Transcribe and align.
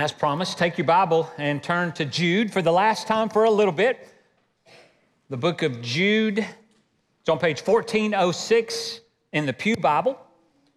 As 0.00 0.12
promised, 0.12 0.58
take 0.58 0.78
your 0.78 0.86
Bible 0.86 1.28
and 1.38 1.60
turn 1.60 1.90
to 1.94 2.04
Jude 2.04 2.52
for 2.52 2.62
the 2.62 2.70
last 2.70 3.08
time 3.08 3.28
for 3.28 3.42
a 3.42 3.50
little 3.50 3.72
bit. 3.72 4.08
The 5.28 5.36
book 5.36 5.64
of 5.64 5.82
Jude. 5.82 6.38
It's 6.38 7.28
on 7.28 7.40
page 7.40 7.60
1406 7.66 9.00
in 9.32 9.44
the 9.44 9.52
Pew 9.52 9.74
Bible, 9.74 10.16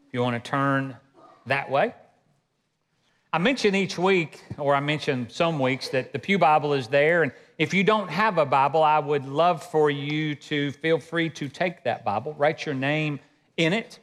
if 0.08 0.12
you 0.16 0.24
want 0.24 0.44
to 0.44 0.50
turn 0.50 0.98
that 1.46 1.70
way. 1.70 1.94
I 3.32 3.38
mention 3.38 3.76
each 3.76 3.96
week, 3.96 4.44
or 4.58 4.74
I 4.74 4.80
mention 4.80 5.30
some 5.30 5.60
weeks, 5.60 5.90
that 5.90 6.14
the 6.14 6.18
Pew 6.18 6.40
Bible 6.40 6.74
is 6.74 6.88
there. 6.88 7.22
And 7.22 7.32
if 7.60 7.76
you 7.76 7.84
don't 7.84 8.10
have 8.10 8.40
a 8.40 8.46
Bible, 8.48 8.82
I 8.82 8.98
would 8.98 9.28
love 9.28 9.64
for 9.64 9.92
you 9.92 10.34
to 10.34 10.72
feel 10.72 10.98
free 10.98 11.30
to 11.30 11.48
take 11.48 11.84
that 11.84 12.04
Bible, 12.04 12.34
write 12.40 12.66
your 12.66 12.74
name 12.74 13.20
in 13.56 13.72
it, 13.72 14.00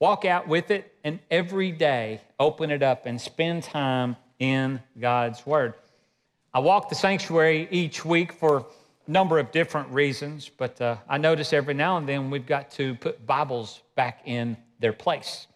walk 0.00 0.24
out 0.24 0.48
with 0.48 0.72
it, 0.72 0.92
and 1.04 1.20
every 1.30 1.70
day 1.70 2.20
open 2.40 2.72
it 2.72 2.82
up 2.82 3.06
and 3.06 3.20
spend 3.20 3.62
time 3.62 4.16
in 4.38 4.80
God's 4.98 5.44
Word. 5.46 5.74
I 6.52 6.58
walk 6.58 6.88
the 6.88 6.94
sanctuary 6.94 7.68
each 7.70 8.04
week 8.04 8.32
for 8.32 8.58
a 8.58 9.10
number 9.10 9.38
of 9.38 9.52
different 9.52 9.88
reasons, 9.90 10.48
but 10.48 10.80
uh, 10.80 10.96
I 11.08 11.18
notice 11.18 11.52
every 11.52 11.74
now 11.74 11.98
and 11.98 12.08
then 12.08 12.30
we've 12.30 12.46
got 12.46 12.70
to 12.72 12.94
put 12.94 13.26
Bibles 13.26 13.82
back 13.94 14.22
in 14.24 14.56
their 14.80 14.92
place, 14.92 15.46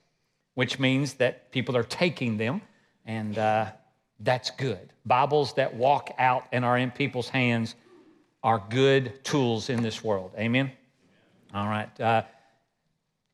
which 0.55 0.79
means 0.79 1.15
that 1.15 1.51
people 1.52 1.77
are 1.77 1.85
taking 1.85 2.37
them, 2.37 2.61
and 3.07 3.38
uh, 3.38 3.66
that's 4.21 4.51
good. 4.51 4.93
Bibles 5.07 5.55
that 5.55 5.74
walk 5.74 6.10
out 6.19 6.45
and 6.52 6.65
are 6.65 6.77
in 6.77 6.91
people's 6.91 7.29
hands 7.29 7.74
are 8.43 8.62
good 8.71 9.24
tools 9.24 9.71
in 9.71 9.83
this 9.83 10.05
world. 10.05 10.33
Amen? 10.38 10.71
All 11.55 11.66
right. 11.66 12.01
Uh, 12.01 12.23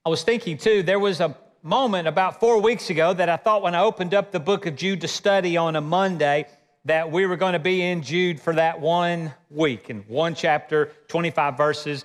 I 0.04 0.08
was 0.08 0.22
thinking 0.22 0.56
too, 0.56 0.82
there 0.82 0.98
was 0.98 1.20
a 1.20 1.36
moment 1.66 2.06
about 2.06 2.38
four 2.38 2.60
weeks 2.60 2.90
ago 2.90 3.12
that 3.12 3.28
I 3.28 3.36
thought 3.36 3.60
when 3.60 3.74
I 3.74 3.80
opened 3.80 4.14
up 4.14 4.30
the 4.30 4.38
book 4.38 4.66
of 4.66 4.76
Jude 4.76 5.00
to 5.00 5.08
study 5.08 5.56
on 5.56 5.74
a 5.74 5.80
Monday 5.80 6.46
that 6.84 7.10
we 7.10 7.26
were 7.26 7.36
going 7.36 7.54
to 7.54 7.58
be 7.58 7.82
in 7.82 8.02
Jude 8.02 8.40
for 8.40 8.54
that 8.54 8.80
one 8.80 9.34
week 9.50 9.90
in 9.90 10.02
one 10.02 10.36
chapter, 10.36 10.92
25 11.08 11.56
verses. 11.56 12.04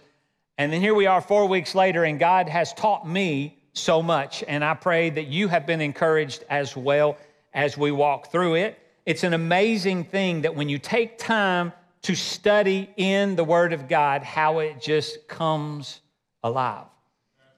And 0.57 0.73
then 0.73 0.81
here 0.81 0.95
we 0.95 1.05
are 1.05 1.21
four 1.21 1.45
weeks 1.45 1.75
later, 1.75 2.05
and 2.05 2.19
God 2.19 2.49
has 2.49 2.73
taught 2.73 3.07
me 3.07 3.59
so 3.73 4.01
much. 4.01 4.43
And 4.47 4.65
I 4.65 4.73
pray 4.73 5.11
that 5.11 5.27
you 5.27 5.47
have 5.47 5.67
been 5.67 5.79
encouraged 5.79 6.43
as 6.49 6.75
well 6.75 7.15
as 7.53 7.77
we 7.77 7.91
walk 7.91 8.31
through 8.31 8.55
it. 8.55 8.79
It's 9.05 9.23
an 9.23 9.35
amazing 9.35 10.05
thing 10.05 10.41
that 10.41 10.55
when 10.55 10.69
you 10.69 10.79
take 10.79 11.19
time 11.19 11.71
to 12.01 12.15
study 12.15 12.89
in 12.97 13.35
the 13.35 13.43
Word 13.43 13.73
of 13.73 13.87
God, 13.87 14.23
how 14.23 14.57
it 14.57 14.81
just 14.81 15.27
comes 15.27 16.01
alive. 16.41 16.85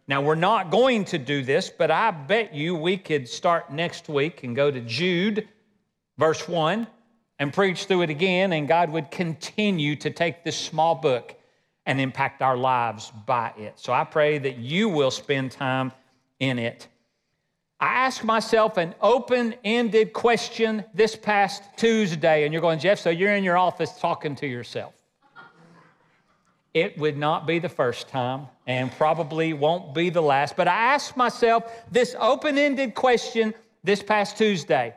Now, 0.07 0.21
we're 0.21 0.35
not 0.35 0.69
going 0.69 1.05
to 1.05 1.17
do 1.17 1.43
this, 1.43 1.69
but 1.69 1.89
I 1.89 2.11
bet 2.11 2.53
you 2.53 2.75
we 2.75 2.97
could 2.97 3.27
start 3.27 3.71
next 3.71 4.09
week 4.09 4.43
and 4.43 4.55
go 4.55 4.69
to 4.69 4.81
Jude, 4.81 5.47
verse 6.17 6.47
1, 6.47 6.85
and 7.39 7.53
preach 7.53 7.85
through 7.85 8.01
it 8.01 8.09
again, 8.09 8.51
and 8.53 8.67
God 8.67 8.89
would 8.89 9.11
continue 9.11 9.95
to 9.97 10.09
take 10.09 10.43
this 10.43 10.57
small 10.57 10.95
book 10.95 11.35
and 11.85 12.01
impact 12.01 12.41
our 12.41 12.57
lives 12.57 13.11
by 13.25 13.53
it. 13.57 13.79
So 13.79 13.93
I 13.93 14.03
pray 14.03 14.37
that 14.39 14.57
you 14.57 14.89
will 14.89 15.11
spend 15.11 15.51
time 15.51 15.91
in 16.39 16.59
it. 16.59 16.87
I 17.79 18.05
asked 18.05 18.23
myself 18.23 18.77
an 18.77 18.95
open 19.01 19.55
ended 19.63 20.13
question 20.13 20.83
this 20.93 21.15
past 21.15 21.63
Tuesday, 21.77 22.43
and 22.43 22.53
you're 22.53 22.61
going, 22.61 22.79
Jeff, 22.79 22.99
so 22.99 23.09
you're 23.09 23.35
in 23.35 23.43
your 23.43 23.57
office 23.57 23.97
talking 23.99 24.35
to 24.35 24.47
yourself. 24.47 24.93
It 26.73 26.97
would 26.97 27.17
not 27.17 27.45
be 27.45 27.59
the 27.59 27.69
first 27.69 28.09
time 28.09 28.47
and 28.65 28.91
probably 28.91 29.53
won't 29.53 29.93
be 29.93 30.09
the 30.09 30.21
last. 30.21 30.55
But 30.55 30.67
I 30.67 30.93
asked 30.93 31.15
myself 31.15 31.71
this 31.91 32.15
open 32.19 32.57
ended 32.57 32.95
question 32.95 33.53
this 33.83 34.01
past 34.01 34.37
Tuesday 34.37 34.95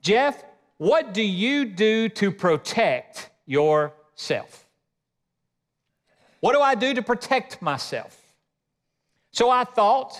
Jeff, 0.00 0.44
what 0.78 1.12
do 1.12 1.22
you 1.22 1.64
do 1.64 2.08
to 2.08 2.30
protect 2.30 3.30
yourself? 3.46 4.66
What 6.40 6.54
do 6.54 6.60
I 6.60 6.74
do 6.74 6.94
to 6.94 7.02
protect 7.02 7.60
myself? 7.60 8.16
So 9.32 9.50
I 9.50 9.64
thought, 9.64 10.18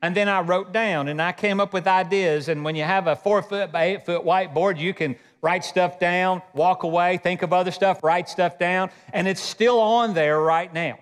and 0.00 0.16
then 0.16 0.28
I 0.28 0.40
wrote 0.40 0.72
down, 0.72 1.08
and 1.08 1.20
I 1.20 1.32
came 1.32 1.60
up 1.60 1.72
with 1.72 1.86
ideas. 1.86 2.48
And 2.48 2.64
when 2.64 2.74
you 2.74 2.84
have 2.84 3.06
a 3.06 3.16
four 3.16 3.42
foot 3.42 3.70
by 3.70 3.84
eight 3.84 4.06
foot 4.06 4.24
whiteboard, 4.24 4.78
you 4.78 4.94
can 4.94 5.16
write 5.44 5.62
stuff 5.62 6.00
down, 6.00 6.40
walk 6.54 6.84
away, 6.84 7.18
think 7.18 7.42
of 7.42 7.52
other 7.52 7.70
stuff, 7.70 8.02
write 8.02 8.30
stuff 8.30 8.58
down, 8.58 8.88
and 9.12 9.28
it's 9.28 9.42
still 9.42 9.78
on 9.78 10.14
there 10.14 10.40
right 10.40 10.72
now. 10.72 10.98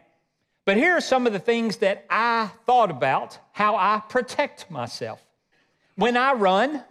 But 0.65 0.77
here 0.77 0.97
are 0.97 1.01
some 1.01 1.29
of 1.29 1.33
the 1.33 1.39
things 1.39 1.77
that 1.77 2.05
I 2.11 2.51
thought 2.67 2.91
about 2.91 3.39
how 3.53 3.77
I 3.77 4.03
protect 4.09 4.69
myself. 4.69 5.25
When 5.95 6.17
I 6.17 6.33
run, 6.33 6.83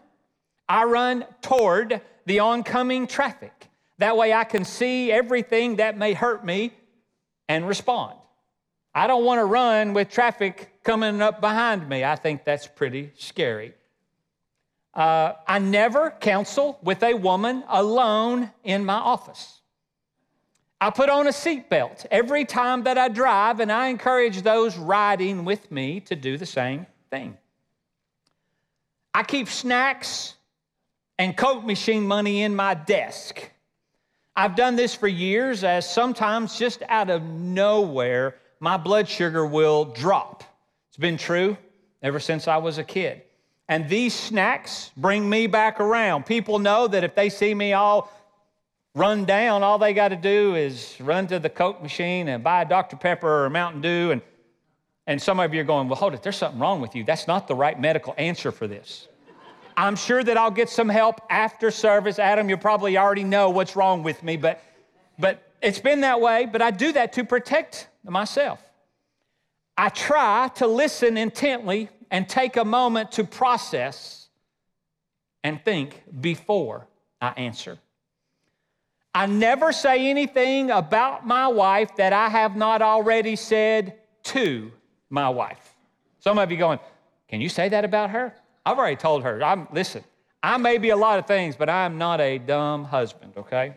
I 0.69 0.85
run 0.85 1.25
toward 1.41 1.99
the 2.25 2.39
oncoming 2.39 3.05
traffic. 3.05 3.67
That 3.97 4.15
way 4.15 4.31
I 4.31 4.45
can 4.45 4.63
see 4.63 5.11
everything 5.11 5.75
that 5.75 5.97
may 5.97 6.13
hurt 6.13 6.45
me 6.45 6.71
and 7.49 7.67
respond. 7.67 8.17
I 8.95 9.07
don't 9.07 9.25
want 9.25 9.39
to 9.39 9.45
run 9.45 9.93
with 9.93 10.09
traffic 10.09 10.71
coming 10.83 11.21
up 11.21 11.41
behind 11.41 11.89
me. 11.89 12.05
I 12.05 12.15
think 12.15 12.45
that's 12.45 12.65
pretty 12.65 13.11
scary. 13.17 13.73
Uh, 14.93 15.33
I 15.47 15.59
never 15.59 16.11
counsel 16.11 16.77
with 16.83 17.01
a 17.03 17.13
woman 17.13 17.63
alone 17.69 18.51
in 18.63 18.85
my 18.85 18.95
office. 18.95 19.61
I 20.81 20.89
put 20.89 21.09
on 21.09 21.27
a 21.27 21.31
seatbelt 21.31 22.07
every 22.09 22.43
time 22.43 22.83
that 22.83 22.97
I 22.97 23.07
drive, 23.07 23.59
and 23.59 23.71
I 23.71 23.87
encourage 23.87 24.41
those 24.41 24.77
riding 24.77 25.45
with 25.45 25.71
me 25.71 25.99
to 26.01 26.15
do 26.15 26.37
the 26.37 26.45
same 26.45 26.87
thing. 27.09 27.37
I 29.13 29.23
keep 29.23 29.47
snacks 29.47 30.35
and 31.19 31.37
Coke 31.37 31.63
machine 31.63 32.07
money 32.07 32.41
in 32.41 32.55
my 32.55 32.73
desk. 32.73 33.49
I've 34.35 34.55
done 34.55 34.75
this 34.75 34.95
for 34.95 35.07
years, 35.07 35.63
as 35.63 35.87
sometimes 35.87 36.57
just 36.57 36.81
out 36.89 37.09
of 37.09 37.21
nowhere, 37.21 38.37
my 38.59 38.77
blood 38.77 39.07
sugar 39.07 39.45
will 39.45 39.85
drop. 39.85 40.43
It's 40.89 40.97
been 40.97 41.17
true 41.17 41.57
ever 42.01 42.19
since 42.19 42.47
I 42.47 42.57
was 42.57 42.79
a 42.79 42.83
kid. 42.83 43.21
And 43.71 43.87
these 43.87 44.13
snacks 44.13 44.91
bring 44.97 45.29
me 45.29 45.47
back 45.47 45.79
around. 45.79 46.25
People 46.25 46.59
know 46.59 46.89
that 46.89 47.05
if 47.05 47.15
they 47.15 47.29
see 47.29 47.55
me 47.55 47.71
all 47.71 48.11
run 48.95 49.23
down, 49.23 49.63
all 49.63 49.77
they 49.77 49.93
got 49.93 50.09
to 50.09 50.17
do 50.17 50.55
is 50.55 50.97
run 50.99 51.25
to 51.27 51.39
the 51.39 51.49
Coke 51.49 51.81
machine 51.81 52.27
and 52.27 52.43
buy 52.43 52.63
a 52.63 52.65
Dr. 52.65 52.97
Pepper 52.97 53.29
or 53.29 53.45
a 53.45 53.49
Mountain 53.49 53.79
Dew. 53.79 54.11
And, 54.11 54.21
and 55.07 55.21
some 55.21 55.39
of 55.39 55.53
you 55.53 55.61
are 55.61 55.63
going, 55.63 55.87
well, 55.87 55.95
hold 55.95 56.13
it, 56.13 56.21
there's 56.21 56.35
something 56.35 56.59
wrong 56.59 56.81
with 56.81 56.97
you. 56.97 57.05
That's 57.05 57.29
not 57.29 57.47
the 57.47 57.55
right 57.55 57.79
medical 57.79 58.13
answer 58.17 58.51
for 58.51 58.67
this. 58.67 59.07
I'm 59.77 59.95
sure 59.95 60.21
that 60.21 60.35
I'll 60.35 60.51
get 60.51 60.67
some 60.67 60.89
help 60.89 61.21
after 61.29 61.71
service. 61.71 62.19
Adam, 62.19 62.49
you 62.49 62.57
probably 62.57 62.97
already 62.97 63.23
know 63.23 63.51
what's 63.51 63.77
wrong 63.77 64.03
with 64.03 64.21
me, 64.21 64.35
but, 64.35 64.61
but 65.17 65.49
it's 65.61 65.79
been 65.79 66.01
that 66.01 66.19
way. 66.19 66.45
But 66.45 66.61
I 66.61 66.71
do 66.71 66.91
that 66.91 67.13
to 67.13 67.23
protect 67.23 67.87
myself. 68.03 68.61
I 69.77 69.87
try 69.87 70.49
to 70.55 70.67
listen 70.67 71.15
intently 71.15 71.87
and 72.11 72.27
take 72.27 72.57
a 72.57 72.65
moment 72.65 73.13
to 73.13 73.23
process 73.23 74.27
and 75.43 75.63
think 75.63 76.03
before 76.21 76.85
I 77.19 77.29
answer. 77.29 77.79
I 79.15 79.25
never 79.25 79.71
say 79.71 80.09
anything 80.09 80.71
about 80.71 81.25
my 81.25 81.47
wife 81.47 81.95
that 81.95 82.13
I 82.13 82.29
have 82.29 82.55
not 82.55 82.81
already 82.81 83.35
said 83.35 83.95
to 84.23 84.71
my 85.09 85.29
wife. 85.29 85.75
Some 86.19 86.37
of 86.37 86.51
you 86.51 86.57
going, 86.57 86.79
can 87.27 87.41
you 87.41 87.49
say 87.49 87.69
that 87.69 87.83
about 87.83 88.11
her? 88.11 88.33
I've 88.65 88.77
already 88.77 88.97
told 88.97 89.23
her. 89.23 89.43
I'm 89.43 89.67
listen. 89.71 90.03
I 90.43 90.57
may 90.57 90.77
be 90.77 90.89
a 90.89 90.95
lot 90.95 91.19
of 91.19 91.27
things, 91.27 91.55
but 91.55 91.69
I'm 91.69 91.97
not 91.97 92.19
a 92.19 92.37
dumb 92.37 92.83
husband, 92.83 93.33
okay? 93.37 93.75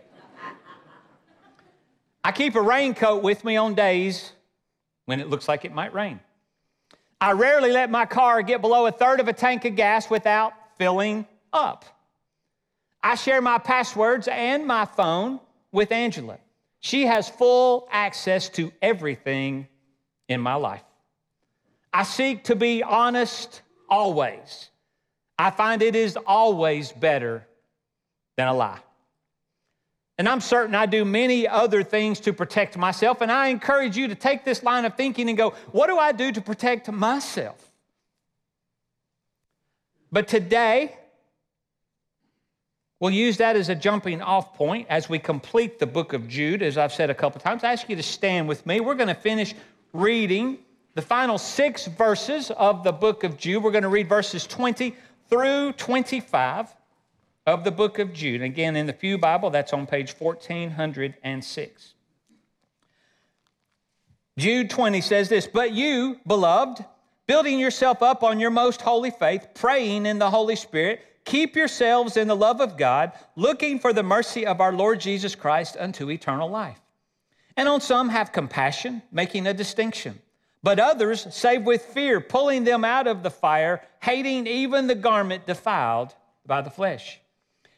I 2.23 2.33
keep 2.33 2.55
a 2.55 2.63
raincoat 2.63 3.23
with 3.23 3.45
me 3.45 3.57
on 3.57 3.75
days 3.75 4.33
when 5.05 5.21
it 5.21 5.29
looks 5.29 5.47
like 5.47 5.67
it 5.67 5.75
might 5.75 5.93
rain. 5.93 6.21
I 7.21 7.33
rarely 7.33 7.71
let 7.73 7.91
my 7.91 8.07
car 8.07 8.43
get 8.43 8.61
below 8.61 8.87
a 8.87 8.93
third 8.93 9.21
of 9.21 9.29
a 9.29 9.33
tank 9.33 9.65
of 9.65 9.77
gas 9.77 10.11
without 10.11 10.53
filling 10.79 11.27
up. 11.53 11.85
I 13.03 13.15
share 13.15 13.41
my 13.41 13.59
passwords 13.59 14.29
and 14.29 14.67
my 14.67 14.85
phone 14.85 15.41
with 15.73 15.93
Angela. 15.93 16.39
She 16.81 17.07
has 17.07 17.29
full 17.29 17.89
access 17.91 18.49
to 18.51 18.73
everything 18.83 19.69
in 20.29 20.41
my 20.41 20.55
life. 20.55 20.85
I 21.93 22.03
seek 22.03 22.45
to 22.45 22.57
be 22.57 22.83
honest 22.83 23.63
always. 23.89 24.71
I 25.39 25.51
find 25.51 25.83
it 25.83 25.97
is 25.97 26.17
always 26.27 26.93
better 26.93 27.47
than 28.37 28.49
a 28.49 28.55
lie. 28.55 28.81
And 30.17 30.29
I'm 30.29 30.41
certain 30.41 30.75
I 30.75 30.87
do 30.87 31.05
many 31.05 31.49
other 31.49 31.83
things 31.83 32.21
to 32.21 32.33
protect 32.33 32.77
myself. 32.77 33.21
And 33.21 33.33
I 33.33 33.49
encourage 33.49 33.97
you 33.97 34.09
to 34.09 34.15
take 34.15 34.45
this 34.45 34.63
line 34.63 34.85
of 34.85 34.95
thinking 34.95 35.29
and 35.29 35.37
go, 35.37 35.51
what 35.73 35.89
do 35.89 35.99
I 35.99 36.13
do 36.13 36.31
to 36.31 36.41
protect 36.41 36.91
myself? 36.91 37.73
But 40.13 40.29
today, 40.29 40.97
we'll 43.01 43.11
use 43.11 43.39
that 43.39 43.57
as 43.57 43.69
a 43.69 43.75
jumping 43.75 44.23
off 44.23 44.55
point 44.55 44.87
as 44.89 45.09
we 45.09 45.19
complete 45.19 45.81
the 45.81 45.87
book 45.87 46.13
of 46.13 46.29
Jude, 46.29 46.63
as 46.63 46.79
I've 46.79 46.93
said 46.93 47.11
a 47.11 47.15
couple 47.15 47.41
times. 47.41 47.65
I 47.65 47.73
ask 47.73 47.89
you 47.89 47.97
to 47.97 48.03
stand 48.03 48.47
with 48.47 48.65
me. 48.65 48.79
We're 48.79 48.95
going 48.95 49.09
to 49.09 49.15
finish 49.15 49.55
reading 49.93 50.59
the 50.95 51.03
final 51.03 51.39
six 51.39 51.87
verses 51.87 52.53
of 52.53 52.85
the 52.85 52.93
book 52.93 53.25
of 53.25 53.37
Jude. 53.37 53.65
We're 53.65 53.73
going 53.73 53.83
to 53.83 53.89
read 53.89 54.09
verses 54.09 54.47
20 54.47 54.95
through 55.29 55.73
25. 55.73 56.69
Of 57.47 57.65
the 57.65 57.71
book 57.71 57.99
of 57.99 58.13
Jude. 58.13 58.43
Again, 58.43 58.77
in 58.77 58.87
the 58.87 58.93
Pew 58.93 59.19
Bible, 59.19 59.51
that's 59.51 59.73
on 59.73 59.87
page 59.87 60.15
1406. 60.19 61.95
Jude 64.37 64.71
20 64.71 65.01
says 65.01 65.29
this 65.29 65.47
But 65.47 65.73
you, 65.73 66.19
beloved, 66.27 66.85
building 67.27 67.59
yourself 67.59 68.03
up 68.03 68.23
on 68.23 68.41
your 68.41 68.51
most 68.51 68.81
holy 68.81 69.11
faith, 69.11 69.49
praying 69.55 70.07
in 70.07 70.19
the 70.19 70.31
Holy 70.31 70.57
Spirit, 70.57 71.01
keep 71.25 71.55
yourselves 71.55 72.17
in 72.17 72.29
the 72.29 72.37
love 72.37 72.61
of 72.61 72.77
God, 72.77 73.13
looking 73.37 73.79
for 73.79 73.93
the 73.93 74.03
mercy 74.03 74.47
of 74.47 74.61
our 74.61 74.73
Lord 74.73 75.01
Jesus 75.01 75.35
Christ 75.35 75.77
unto 75.79 76.11
eternal 76.11 76.49
life. 76.49 76.81
And 77.57 77.69
on 77.69 77.81
some 77.81 78.09
have 78.09 78.33
compassion, 78.33 79.03
making 79.13 79.47
a 79.47 79.55
distinction. 79.55 80.21
But 80.63 80.81
others 80.81 81.27
save 81.31 81.65
with 81.65 81.83
fear, 81.83 82.21
pulling 82.21 82.65
them 82.65 82.85
out 82.85 83.07
of 83.07 83.23
the 83.23 83.31
fire, 83.31 83.83
hating 84.03 84.47
even 84.47 84.87
the 84.87 84.95
garment 84.95 85.47
defiled 85.47 86.15
by 86.47 86.63
the 86.63 86.71
flesh. 86.71 87.21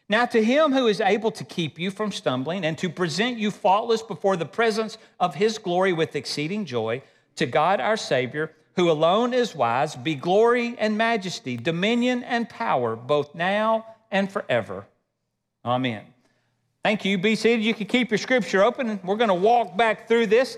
Now, 0.09 0.25
to 0.27 0.43
him 0.43 0.73
who 0.73 0.87
is 0.87 1.01
able 1.01 1.33
to 1.33 1.45
keep 1.45 1.79
you 1.79 1.91
from 1.91 2.13
stumbling 2.13 2.65
and 2.65 2.79
to 2.79 2.89
present 2.89 3.39
you 3.39 3.51
faultless 3.51 4.03
before 4.03 4.37
the 4.37 4.47
presence 4.47 4.99
of 5.19 5.35
his 5.35 5.59
glory 5.59 5.93
with 5.93 6.15
exceeding 6.15 6.65
joy, 6.65 7.03
to 7.37 7.47
God 7.47 7.81
our 7.81 7.97
Savior, 7.97 8.53
who 8.77 8.91
alone 8.91 9.35
is 9.35 9.55
wise, 9.55 9.97
be 9.97 10.15
glory 10.15 10.77
and 10.79 10.97
majesty, 10.97 11.57
dominion 11.57 12.23
and 12.23 12.49
power, 12.49 12.95
both 12.95 13.35
now 13.35 13.87
and 14.11 14.31
forever. 14.31 14.87
Amen. 15.65 16.05
Thank 16.85 17.05
you. 17.05 17.19
Be 17.19 17.35
seated. 17.35 17.65
You 17.65 17.75
can 17.75 17.87
keep 17.87 18.13
your 18.13 18.19
scripture 18.19 18.63
open. 18.63 19.01
We're 19.03 19.17
going 19.17 19.29
to 19.29 19.35
walk 19.35 19.77
back 19.77 20.07
through 20.07 20.29
this. 20.29 20.57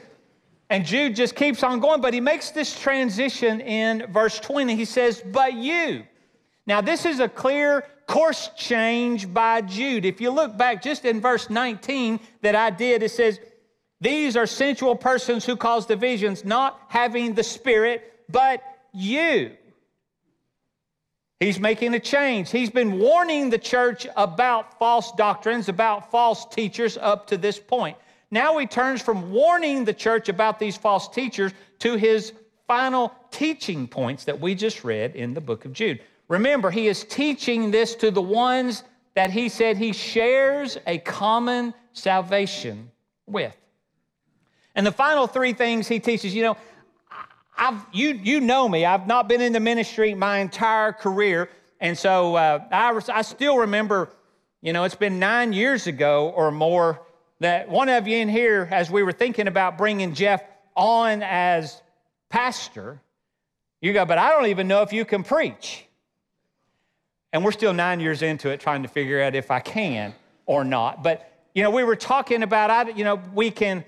And 0.68 0.84
Jude 0.84 1.16
just 1.16 1.34
keeps 1.34 1.62
on 1.62 1.80
going, 1.80 2.02
but 2.02 2.12
he 2.12 2.20
makes 2.20 2.50
this 2.50 2.78
transition 2.78 3.62
in 3.62 4.04
verse 4.12 4.38
20. 4.38 4.76
He 4.76 4.84
says, 4.84 5.22
But 5.24 5.54
you. 5.54 6.04
Now, 6.66 6.82
this 6.82 7.06
is 7.06 7.20
a 7.20 7.28
clear 7.30 7.86
course 8.08 8.50
change 8.56 9.32
by 9.32 9.60
Jude. 9.60 10.04
If 10.04 10.20
you 10.20 10.30
look 10.30 10.58
back 10.58 10.82
just 10.82 11.04
in 11.04 11.20
verse 11.20 11.48
19 11.48 12.18
that 12.42 12.56
I 12.56 12.70
did, 12.70 13.04
it 13.04 13.10
says, 13.10 13.38
These 14.00 14.36
are 14.36 14.46
sensual 14.46 14.96
persons 14.96 15.44
who 15.44 15.56
cause 15.56 15.86
divisions, 15.86 16.44
not 16.44 16.80
having 16.88 17.34
the 17.34 17.44
Spirit, 17.44 18.12
but 18.28 18.60
you. 18.92 19.52
He's 21.38 21.60
making 21.60 21.94
a 21.94 22.00
change. 22.00 22.50
He's 22.50 22.70
been 22.70 22.98
warning 22.98 23.48
the 23.50 23.58
church 23.58 24.08
about 24.16 24.76
false 24.78 25.12
doctrines, 25.12 25.68
about 25.68 26.10
false 26.10 26.44
teachers 26.46 26.96
up 26.96 27.28
to 27.28 27.36
this 27.36 27.60
point. 27.60 27.96
Now 28.30 28.58
he 28.58 28.66
turns 28.66 29.00
from 29.00 29.30
warning 29.30 29.84
the 29.84 29.92
church 29.92 30.28
about 30.28 30.58
these 30.58 30.76
false 30.76 31.08
teachers 31.08 31.52
to 31.78 31.94
his 31.94 32.32
final 32.66 33.12
teaching 33.30 33.86
points 33.86 34.24
that 34.24 34.40
we 34.40 34.54
just 34.54 34.82
read 34.82 35.14
in 35.14 35.32
the 35.32 35.40
book 35.40 35.64
of 35.64 35.72
Jude. 35.72 36.00
Remember, 36.28 36.70
he 36.70 36.88
is 36.88 37.04
teaching 37.04 37.70
this 37.70 37.94
to 37.96 38.10
the 38.10 38.22
ones 38.22 38.84
that 39.14 39.30
he 39.30 39.48
said 39.48 39.76
he 39.76 39.92
shares 39.92 40.78
a 40.86 40.98
common 40.98 41.74
salvation 41.92 42.90
with. 43.26 43.56
And 44.74 44.86
the 44.86 44.92
final 44.92 45.26
three 45.26 45.54
things 45.54 45.88
he 45.88 45.98
teaches, 45.98 46.34
you 46.34 46.42
know, 46.42 46.56
I've, 47.56 47.84
you, 47.92 48.10
you 48.10 48.40
know 48.40 48.68
me, 48.68 48.84
I've 48.84 49.08
not 49.08 49.28
been 49.28 49.40
in 49.40 49.52
the 49.52 49.60
ministry 49.60 50.14
my 50.14 50.38
entire 50.38 50.92
career. 50.92 51.50
And 51.80 51.98
so 51.98 52.36
uh, 52.36 52.60
I, 52.70 53.00
I 53.12 53.22
still 53.22 53.58
remember, 53.58 54.10
you 54.62 54.72
know, 54.72 54.84
it's 54.84 54.94
been 54.94 55.18
nine 55.18 55.52
years 55.52 55.88
ago 55.88 56.28
or 56.36 56.52
more 56.52 57.00
that 57.40 57.68
one 57.68 57.88
of 57.88 58.06
you 58.06 58.18
in 58.18 58.28
here, 58.28 58.68
as 58.70 58.90
we 58.90 59.02
were 59.02 59.12
thinking 59.12 59.48
about 59.48 59.78
bringing 59.78 60.14
Jeff 60.14 60.42
on 60.76 61.22
as 61.24 61.82
pastor, 62.28 63.00
you 63.80 63.92
go, 63.92 64.04
but 64.04 64.18
I 64.18 64.30
don't 64.30 64.46
even 64.46 64.68
know 64.68 64.82
if 64.82 64.92
you 64.92 65.04
can 65.04 65.24
preach. 65.24 65.87
And 67.32 67.44
we're 67.44 67.52
still 67.52 67.72
nine 67.72 68.00
years 68.00 68.22
into 68.22 68.48
it, 68.50 68.60
trying 68.60 68.82
to 68.82 68.88
figure 68.88 69.20
out 69.20 69.34
if 69.34 69.50
I 69.50 69.60
can 69.60 70.14
or 70.46 70.64
not. 70.64 71.02
But, 71.02 71.30
you 71.54 71.62
know, 71.62 71.70
we 71.70 71.84
were 71.84 71.96
talking 71.96 72.42
about, 72.42 72.70
I, 72.70 72.90
you 72.90 73.04
know, 73.04 73.20
we 73.34 73.50
can 73.50 73.84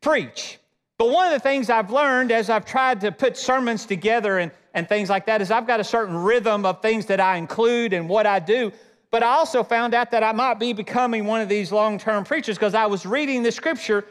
preach. 0.00 0.58
But 0.96 1.10
one 1.10 1.26
of 1.26 1.32
the 1.32 1.40
things 1.40 1.70
I've 1.70 1.90
learned 1.90 2.30
as 2.30 2.48
I've 2.48 2.64
tried 2.64 3.00
to 3.02 3.12
put 3.12 3.36
sermons 3.36 3.84
together 3.84 4.38
and, 4.38 4.52
and 4.72 4.88
things 4.88 5.10
like 5.10 5.26
that 5.26 5.42
is 5.42 5.50
I've 5.50 5.66
got 5.66 5.80
a 5.80 5.84
certain 5.84 6.16
rhythm 6.16 6.64
of 6.64 6.80
things 6.80 7.06
that 7.06 7.20
I 7.20 7.36
include 7.36 7.92
and 7.92 8.08
what 8.08 8.26
I 8.26 8.38
do. 8.38 8.72
But 9.10 9.22
I 9.22 9.28
also 9.28 9.62
found 9.62 9.94
out 9.94 10.10
that 10.12 10.22
I 10.22 10.32
might 10.32 10.58
be 10.58 10.72
becoming 10.72 11.24
one 11.26 11.40
of 11.40 11.48
these 11.48 11.70
long 11.70 11.98
term 11.98 12.24
preachers 12.24 12.56
because 12.56 12.74
I 12.74 12.86
was 12.86 13.04
reading 13.04 13.42
the 13.42 13.52
scripture 13.52 14.06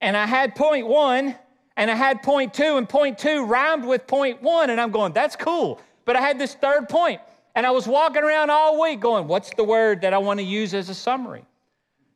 and 0.00 0.16
I 0.16 0.26
had 0.26 0.54
point 0.54 0.86
one 0.86 1.34
and 1.76 1.90
I 1.90 1.94
had 1.94 2.22
point 2.22 2.54
two, 2.54 2.78
and 2.78 2.88
point 2.88 3.18
two 3.18 3.44
rhymed 3.44 3.84
with 3.84 4.06
point 4.06 4.42
one. 4.42 4.70
And 4.70 4.80
I'm 4.80 4.90
going, 4.90 5.12
that's 5.12 5.36
cool. 5.36 5.80
But 6.06 6.16
I 6.16 6.20
had 6.20 6.38
this 6.38 6.54
third 6.54 6.88
point, 6.88 7.20
and 7.56 7.66
I 7.66 7.70
was 7.70 7.88
walking 7.88 8.22
around 8.22 8.50
all 8.50 8.80
week 8.80 9.00
going, 9.00 9.26
what's 9.26 9.52
the 9.54 9.64
word 9.64 10.02
that 10.02 10.12
I 10.12 10.18
want 10.18 10.38
to 10.38 10.44
use 10.44 10.74
as 10.74 10.90
a 10.90 10.94
summary? 10.94 11.42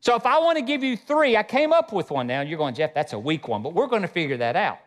So 0.00 0.14
if 0.14 0.26
I 0.26 0.38
want 0.38 0.58
to 0.58 0.62
give 0.62 0.84
you 0.84 0.98
three, 0.98 1.34
I 1.34 1.42
came 1.42 1.72
up 1.72 1.94
with 1.94 2.10
one 2.10 2.26
now. 2.26 2.42
You're 2.42 2.58
going, 2.58 2.75
Jeff, 2.75 2.92
that's 2.92 3.14
a 3.14 3.19
weak 3.19 3.48
one, 3.48 3.62
but 3.62 3.72
we're 3.72 3.87
going 3.87 4.02
to 4.02 4.08
figure 4.08 4.37
that 4.37 4.54
out. 4.54 4.78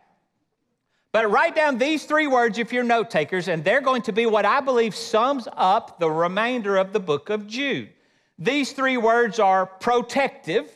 But 1.11 1.29
write 1.31 1.55
down 1.55 1.79
these 1.79 2.05
three 2.05 2.27
words 2.27 2.59
if 2.59 2.71
you're 2.71 2.83
note 2.83 3.09
takers, 3.09 3.47
and 3.47 3.63
they're 3.63 3.81
going 3.81 4.03
to 4.03 4.11
be 4.11 4.27
what 4.27 4.45
I 4.45 4.61
believe 4.61 4.95
sums 4.95 5.47
up 5.53 5.99
the 5.99 6.09
remainder 6.09 6.77
of 6.77 6.93
the 6.93 6.99
book 6.99 7.31
of 7.31 7.47
Jude. 7.47 7.89
These 8.37 8.73
three 8.73 8.97
words 8.97 9.39
are 9.39 9.65
protective. 9.65 10.71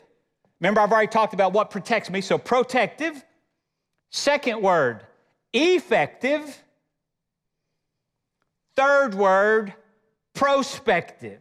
Remember, 0.59 0.81
I've 0.81 0.91
already 0.91 1.07
talked 1.07 1.35
about 1.35 1.53
what 1.53 1.69
protects 1.69 2.09
me. 2.09 2.21
So, 2.21 2.39
protective. 2.39 3.23
Second 4.09 4.61
word, 4.61 5.01
effective. 5.53 6.63
Third 8.77 9.15
word, 9.15 9.73
prospective. 10.33 11.39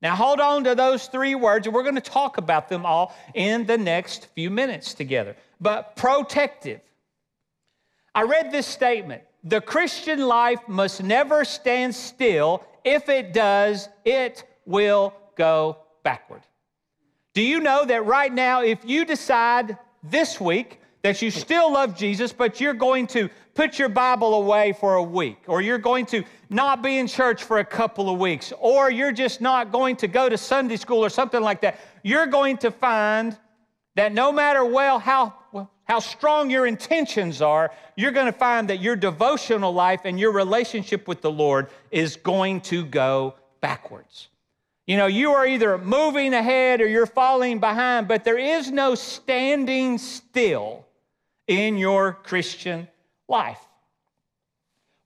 Now, 0.00 0.14
hold 0.14 0.38
on 0.38 0.62
to 0.64 0.76
those 0.76 1.08
three 1.08 1.34
words, 1.34 1.66
and 1.66 1.74
we're 1.74 1.82
going 1.82 1.96
to 1.96 2.00
talk 2.00 2.38
about 2.38 2.68
them 2.68 2.86
all 2.86 3.14
in 3.34 3.66
the 3.66 3.76
next 3.76 4.26
few 4.34 4.48
minutes 4.48 4.94
together. 4.94 5.34
But 5.60 5.96
protective. 5.96 6.80
I 8.14 8.22
read 8.22 8.52
this 8.52 8.66
statement 8.66 9.22
the 9.44 9.60
Christian 9.60 10.20
life 10.26 10.60
must 10.68 11.02
never 11.02 11.44
stand 11.44 11.94
still. 11.94 12.64
If 12.84 13.08
it 13.08 13.32
does, 13.32 13.88
it 14.04 14.44
will 14.64 15.14
go 15.36 15.78
backward. 16.02 16.42
Do 17.34 17.42
you 17.42 17.60
know 17.60 17.84
that 17.84 18.04
right 18.04 18.32
now, 18.32 18.62
if 18.62 18.84
you 18.84 19.04
decide 19.04 19.78
this 20.02 20.40
week 20.40 20.80
that 21.02 21.22
you 21.22 21.30
still 21.30 21.72
love 21.72 21.96
Jesus, 21.96 22.32
but 22.32 22.60
you're 22.60 22.74
going 22.74 23.06
to 23.08 23.30
put 23.58 23.76
your 23.76 23.88
Bible 23.88 24.34
away 24.34 24.72
for 24.72 24.94
a 24.94 25.02
week, 25.02 25.38
or 25.48 25.60
you're 25.60 25.78
going 25.78 26.06
to 26.06 26.22
not 26.48 26.80
be 26.80 26.98
in 26.98 27.08
church 27.08 27.42
for 27.42 27.58
a 27.58 27.64
couple 27.64 28.08
of 28.08 28.16
weeks, 28.16 28.52
or 28.60 28.88
you're 28.88 29.10
just 29.10 29.40
not 29.40 29.72
going 29.72 29.96
to 29.96 30.06
go 30.06 30.28
to 30.28 30.38
Sunday 30.38 30.76
school 30.76 31.04
or 31.04 31.08
something 31.08 31.42
like 31.42 31.60
that, 31.62 31.80
you're 32.04 32.28
going 32.28 32.56
to 32.58 32.70
find 32.70 33.36
that 33.96 34.12
no 34.12 34.30
matter 34.30 34.64
well 34.64 35.00
how 35.00 35.34
how 35.82 35.98
strong 35.98 36.50
your 36.50 36.68
intentions 36.68 37.42
are, 37.42 37.72
you're 37.96 38.12
going 38.12 38.32
to 38.32 38.38
find 38.38 38.70
that 38.70 38.78
your 38.78 38.94
devotional 38.94 39.74
life 39.74 40.02
and 40.04 40.20
your 40.20 40.30
relationship 40.30 41.08
with 41.08 41.20
the 41.20 41.30
Lord 41.30 41.66
is 41.90 42.14
going 42.14 42.60
to 42.60 42.84
go 42.84 43.34
backwards. 43.60 44.28
You 44.86 44.98
know, 44.98 45.06
you 45.06 45.32
are 45.32 45.44
either 45.44 45.78
moving 45.78 46.32
ahead 46.32 46.80
or 46.80 46.86
you're 46.86 47.06
falling 47.06 47.58
behind, 47.58 48.06
but 48.06 48.22
there 48.22 48.38
is 48.38 48.70
no 48.70 48.94
standing 48.94 49.98
still 49.98 50.86
in 51.48 51.76
your 51.76 52.12
Christian 52.12 52.86
life. 53.28 53.60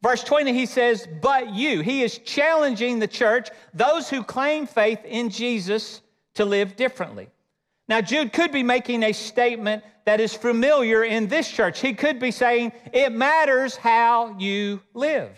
Verse 0.03 0.25
20, 0.25 0.53
he 0.53 0.67
says, 0.67 1.07
But 1.21 1.55
you. 1.55 1.81
He 1.81 2.03
is 2.03 2.19
challenging 2.19 2.99
the 2.99 3.07
church, 3.07 3.51
those 3.73 4.11
who 4.11 4.25
claim 4.25 4.67
faith 4.67 5.05
in 5.05 5.31
Jesus, 5.31 6.01
to 6.35 6.45
live 6.45 6.77
differently. 6.77 7.29
Now, 7.89 8.01
Jude 8.01 8.33
could 8.33 8.53
be 8.53 8.63
making 8.63 9.03
a 9.03 9.13
statement 9.13 9.85
that 10.05 10.21
is 10.21 10.35
familiar 10.35 11.05
in 11.05 11.29
this 11.29 11.49
church. 11.49 11.81
He 11.81 11.95
could 11.95 12.19
be 12.19 12.31
saying, 12.31 12.73
It 12.93 13.13
matters 13.13 13.77
how 13.77 14.37
you 14.39 14.81
live. 14.95 15.31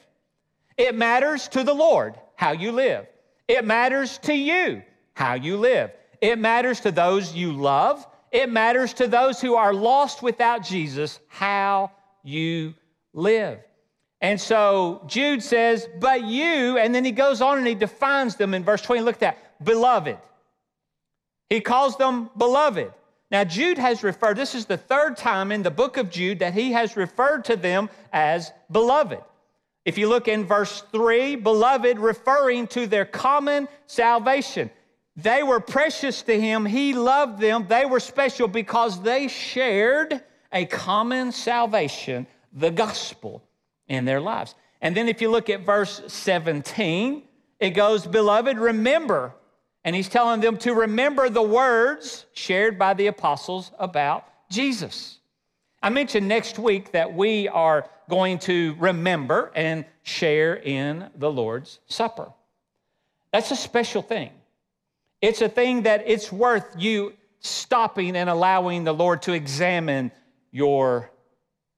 It 0.78 0.94
matters 0.94 1.48
to 1.48 1.62
the 1.62 1.74
Lord 1.74 2.14
how 2.36 2.52
you 2.52 2.72
live. 2.72 3.06
It 3.48 3.64
matters 3.64 4.18
to 4.18 4.34
you 4.34 4.82
how 5.12 5.34
you 5.34 5.56
live. 5.56 5.90
It 6.20 6.38
matters 6.38 6.80
to 6.80 6.90
those 6.90 7.34
you 7.34 7.52
love. 7.52 8.06
It 8.32 8.50
matters 8.50 8.94
to 8.94 9.06
those 9.06 9.40
who 9.40 9.54
are 9.54 9.74
lost 9.74 10.22
without 10.22 10.64
Jesus 10.64 11.20
how 11.28 11.92
you 12.24 12.74
live. 13.12 13.60
And 14.20 14.40
so 14.40 15.02
Jude 15.06 15.42
says, 15.42 15.86
But 16.00 16.24
you, 16.24 16.78
and 16.78 16.94
then 16.94 17.04
he 17.04 17.12
goes 17.12 17.40
on 17.40 17.58
and 17.58 17.66
he 17.66 17.74
defines 17.74 18.36
them 18.36 18.54
in 18.54 18.64
verse 18.64 18.82
20. 18.82 19.02
Look 19.02 19.16
at 19.16 19.20
that, 19.20 19.64
beloved. 19.64 20.16
He 21.50 21.60
calls 21.60 21.96
them 21.96 22.30
beloved. 22.36 22.92
Now, 23.30 23.44
Jude 23.44 23.78
has 23.78 24.02
referred, 24.02 24.36
this 24.36 24.54
is 24.54 24.66
the 24.66 24.76
third 24.76 25.16
time 25.16 25.52
in 25.52 25.62
the 25.62 25.70
book 25.70 25.96
of 25.96 26.10
Jude 26.10 26.38
that 26.38 26.54
he 26.54 26.72
has 26.72 26.96
referred 26.96 27.44
to 27.46 27.56
them 27.56 27.90
as 28.12 28.52
beloved. 28.70 29.20
If 29.84 29.98
you 29.98 30.08
look 30.08 30.28
in 30.28 30.46
verse 30.46 30.82
3, 30.92 31.36
beloved, 31.36 31.98
referring 31.98 32.66
to 32.68 32.86
their 32.86 33.04
common 33.04 33.68
salvation. 33.86 34.70
They 35.16 35.42
were 35.42 35.60
precious 35.60 36.22
to 36.22 36.40
him. 36.40 36.64
He 36.64 36.94
loved 36.94 37.40
them. 37.40 37.66
They 37.68 37.84
were 37.84 38.00
special 38.00 38.48
because 38.48 39.02
they 39.02 39.28
shared 39.28 40.22
a 40.54 40.64
common 40.64 41.32
salvation, 41.32 42.26
the 42.52 42.70
gospel, 42.70 43.42
in 43.88 44.06
their 44.06 44.20
lives. 44.20 44.54
And 44.80 44.96
then 44.96 45.08
if 45.08 45.20
you 45.20 45.30
look 45.30 45.50
at 45.50 45.66
verse 45.66 46.00
17, 46.06 47.22
it 47.60 47.70
goes, 47.70 48.06
Beloved, 48.06 48.56
remember 48.56 49.34
and 49.84 49.94
he's 49.94 50.08
telling 50.08 50.40
them 50.40 50.56
to 50.58 50.72
remember 50.72 51.28
the 51.28 51.42
words 51.42 52.24
shared 52.32 52.78
by 52.78 52.94
the 52.94 53.08
apostles 53.08 53.70
about 53.78 54.26
Jesus. 54.50 55.18
I 55.82 55.90
mentioned 55.90 56.26
next 56.26 56.58
week 56.58 56.92
that 56.92 57.12
we 57.12 57.48
are 57.48 57.88
going 58.08 58.38
to 58.40 58.74
remember 58.78 59.52
and 59.54 59.84
share 60.02 60.56
in 60.56 61.10
the 61.16 61.30
Lord's 61.30 61.80
Supper. 61.86 62.32
That's 63.30 63.50
a 63.50 63.56
special 63.56 64.00
thing. 64.00 64.30
It's 65.20 65.42
a 65.42 65.48
thing 65.48 65.82
that 65.82 66.04
it's 66.06 66.32
worth 66.32 66.74
you 66.78 67.12
stopping 67.40 68.16
and 68.16 68.30
allowing 68.30 68.84
the 68.84 68.94
Lord 68.94 69.20
to 69.22 69.32
examine 69.32 70.10
your 70.54 71.10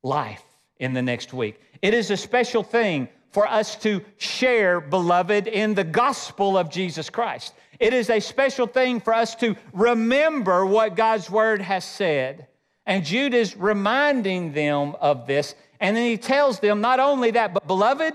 life 0.03 0.45
in 0.79 0.93
the 0.93 1.03
next 1.03 1.33
week. 1.33 1.59
It 1.81 1.95
is 1.95 2.11
a 2.11 2.17
special 2.17 2.63
thing 2.63 3.09
for 3.33 3.49
us 3.49 3.75
to 3.77 4.03
share, 4.19 4.81
beloved, 4.81 5.47
in 5.47 5.75
the 5.75 5.83
gospel 5.83 6.57
of 6.57 6.71
Jesus 6.71 7.09
Christ. 7.11 7.55
It 7.81 7.95
is 7.95 8.11
a 8.11 8.21
special 8.21 8.67
thing 8.67 9.01
for 9.01 9.15
us 9.15 9.35
to 9.37 9.57
remember 9.73 10.67
what 10.67 10.95
God's 10.95 11.31
word 11.31 11.63
has 11.63 11.85
said. 11.85 12.49
And 12.85 13.05
Jude 13.05 13.35
is 13.35 13.57
reminding 13.57 14.53
them 14.53 14.95
of 15.01 15.27
this. 15.27 15.55
And 15.81 15.97
then 15.97 16.07
he 16.09 16.19
tells 16.19 16.61
them 16.61 16.81
not 16.81 17.01
only 17.01 17.33
that, 17.33 17.53
but 17.55 17.67
beloved, 17.67 18.15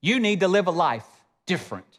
you 0.00 0.20
need 0.20 0.40
to 0.40 0.48
live 0.48 0.68
a 0.68 0.72
life 0.72 1.06
different 1.46 1.98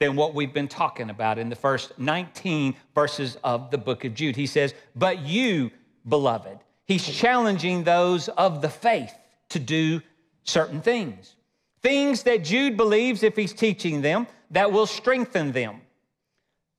than 0.00 0.16
what 0.16 0.34
we've 0.34 0.52
been 0.52 0.68
talking 0.68 1.10
about 1.10 1.38
in 1.38 1.48
the 1.48 1.56
first 1.56 1.98
19 1.98 2.74
verses 2.94 3.36
of 3.44 3.70
the 3.70 3.78
book 3.78 4.04
of 4.04 4.14
Jude. 4.14 4.36
He 4.36 4.46
says, 4.46 4.74
But 4.96 5.20
you, 5.20 5.70
beloved, 6.06 6.58
he's 6.84 7.06
challenging 7.06 7.84
those 7.84 8.28
of 8.28 8.62
the 8.62 8.68
faith 8.68 9.14
to 9.50 9.58
do 9.58 10.00
certain 10.42 10.80
things. 10.80 11.36
Things 11.82 12.22
that 12.24 12.44
Jude 12.44 12.76
believes, 12.76 13.22
if 13.22 13.36
he's 13.36 13.52
teaching 13.52 14.00
them, 14.00 14.26
that 14.50 14.72
will 14.72 14.86
strengthen 14.86 15.52
them, 15.52 15.80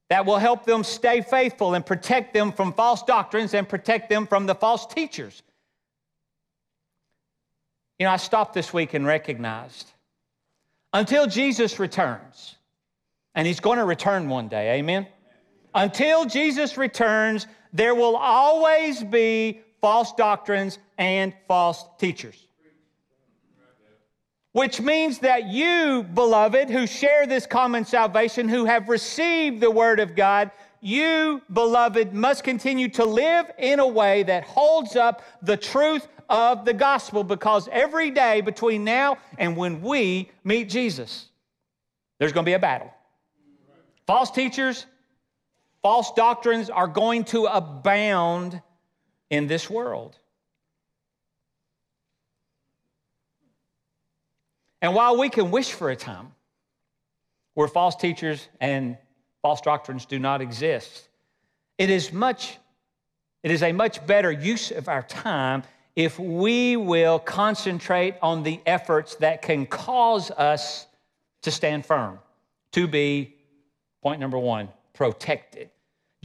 that 0.09 0.25
will 0.25 0.37
help 0.37 0.65
them 0.65 0.83
stay 0.83 1.21
faithful 1.21 1.73
and 1.73 1.85
protect 1.85 2.33
them 2.33 2.51
from 2.51 2.73
false 2.73 3.03
doctrines 3.03 3.53
and 3.53 3.67
protect 3.67 4.09
them 4.09 4.27
from 4.27 4.45
the 4.45 4.55
false 4.55 4.85
teachers. 4.85 5.43
You 7.99 8.05
know, 8.05 8.11
I 8.11 8.17
stopped 8.17 8.53
this 8.53 8.73
week 8.73 8.93
and 8.93 9.05
recognized 9.05 9.91
until 10.93 11.27
Jesus 11.27 11.79
returns, 11.79 12.55
and 13.33 13.47
he's 13.47 13.59
going 13.59 13.77
to 13.77 13.85
return 13.85 14.29
one 14.29 14.47
day, 14.47 14.79
amen? 14.79 15.07
Until 15.73 16.25
Jesus 16.25 16.77
returns, 16.77 17.47
there 17.75 17.93
will 17.93 18.15
always 18.15 19.03
be 19.03 19.61
false 19.81 20.13
doctrines 20.13 20.79
and 20.97 21.33
false 21.47 21.85
teachers 21.97 22.45
which 24.55 24.79
means 24.79 25.19
that 25.19 25.47
you, 25.47 26.01
beloved, 26.13 26.69
who 26.69 26.87
share 26.87 27.27
this 27.27 27.45
common 27.45 27.83
salvation, 27.83 28.47
who 28.47 28.63
have 28.63 28.87
received 28.87 29.59
the 29.59 29.69
Word 29.69 29.99
of 29.99 30.15
God, 30.15 30.49
you, 30.79 31.41
beloved, 31.51 32.13
must 32.13 32.45
continue 32.45 32.87
to 32.87 33.03
live 33.03 33.51
in 33.57 33.81
a 33.81 33.87
way 33.87 34.23
that 34.23 34.45
holds 34.45 34.95
up 34.95 35.23
the 35.41 35.57
truth 35.57 36.07
of 36.29 36.63
the 36.63 36.71
gospel 36.71 37.21
because 37.21 37.67
every 37.69 38.11
day 38.11 38.39
between 38.39 38.85
now 38.85 39.17
and 39.37 39.57
when 39.57 39.81
we 39.81 40.31
meet 40.45 40.69
Jesus, 40.69 41.27
there's 42.17 42.31
going 42.31 42.45
to 42.45 42.49
be 42.49 42.53
a 42.53 42.59
battle. 42.59 42.93
False 44.07 44.31
teachers, 44.31 44.85
false 45.85 46.11
doctrines 46.13 46.71
are 46.71 46.87
going 46.87 47.23
to 47.23 47.45
abound 47.45 48.59
in 49.29 49.45
this 49.45 49.69
world. 49.69 50.17
And 54.81 54.95
while 54.95 55.19
we 55.19 55.29
can 55.29 55.51
wish 55.51 55.73
for 55.73 55.91
a 55.91 55.95
time 55.95 56.31
where 57.53 57.67
false 57.67 57.95
teachers 57.95 58.47
and 58.59 58.97
false 59.43 59.61
doctrines 59.61 60.07
do 60.07 60.17
not 60.17 60.41
exist, 60.41 61.07
it 61.77 61.91
is 61.91 62.11
much 62.11 62.57
it 63.43 63.51
is 63.51 63.61
a 63.61 63.71
much 63.71 64.03
better 64.07 64.31
use 64.31 64.71
of 64.71 64.89
our 64.89 65.03
time 65.03 65.61
if 65.95 66.17
we 66.17 66.77
will 66.77 67.19
concentrate 67.19 68.15
on 68.23 68.41
the 68.41 68.59
efforts 68.65 69.17
that 69.17 69.43
can 69.43 69.67
cause 69.67 70.31
us 70.31 70.87
to 71.43 71.51
stand 71.51 71.85
firm, 71.85 72.17
to 72.71 72.87
be, 72.87 73.35
point 74.01 74.19
number 74.19 74.39
one, 74.39 74.69
protected. 74.95 75.69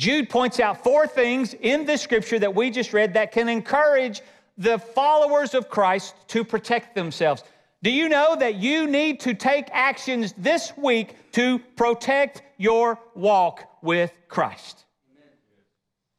Jude 0.00 0.30
points 0.30 0.60
out 0.60 0.82
four 0.82 1.06
things 1.06 1.52
in 1.60 1.84
the 1.84 1.98
scripture 1.98 2.38
that 2.38 2.54
we 2.54 2.70
just 2.70 2.94
read 2.94 3.12
that 3.12 3.32
can 3.32 3.50
encourage 3.50 4.22
the 4.56 4.78
followers 4.78 5.52
of 5.52 5.68
Christ 5.68 6.14
to 6.28 6.42
protect 6.42 6.94
themselves. 6.94 7.44
Do 7.82 7.90
you 7.90 8.08
know 8.08 8.34
that 8.34 8.54
you 8.54 8.86
need 8.86 9.20
to 9.20 9.34
take 9.34 9.66
actions 9.72 10.32
this 10.38 10.72
week 10.78 11.16
to 11.32 11.58
protect 11.76 12.40
your 12.56 12.98
walk 13.14 13.68
with 13.82 14.10
Christ? 14.26 14.86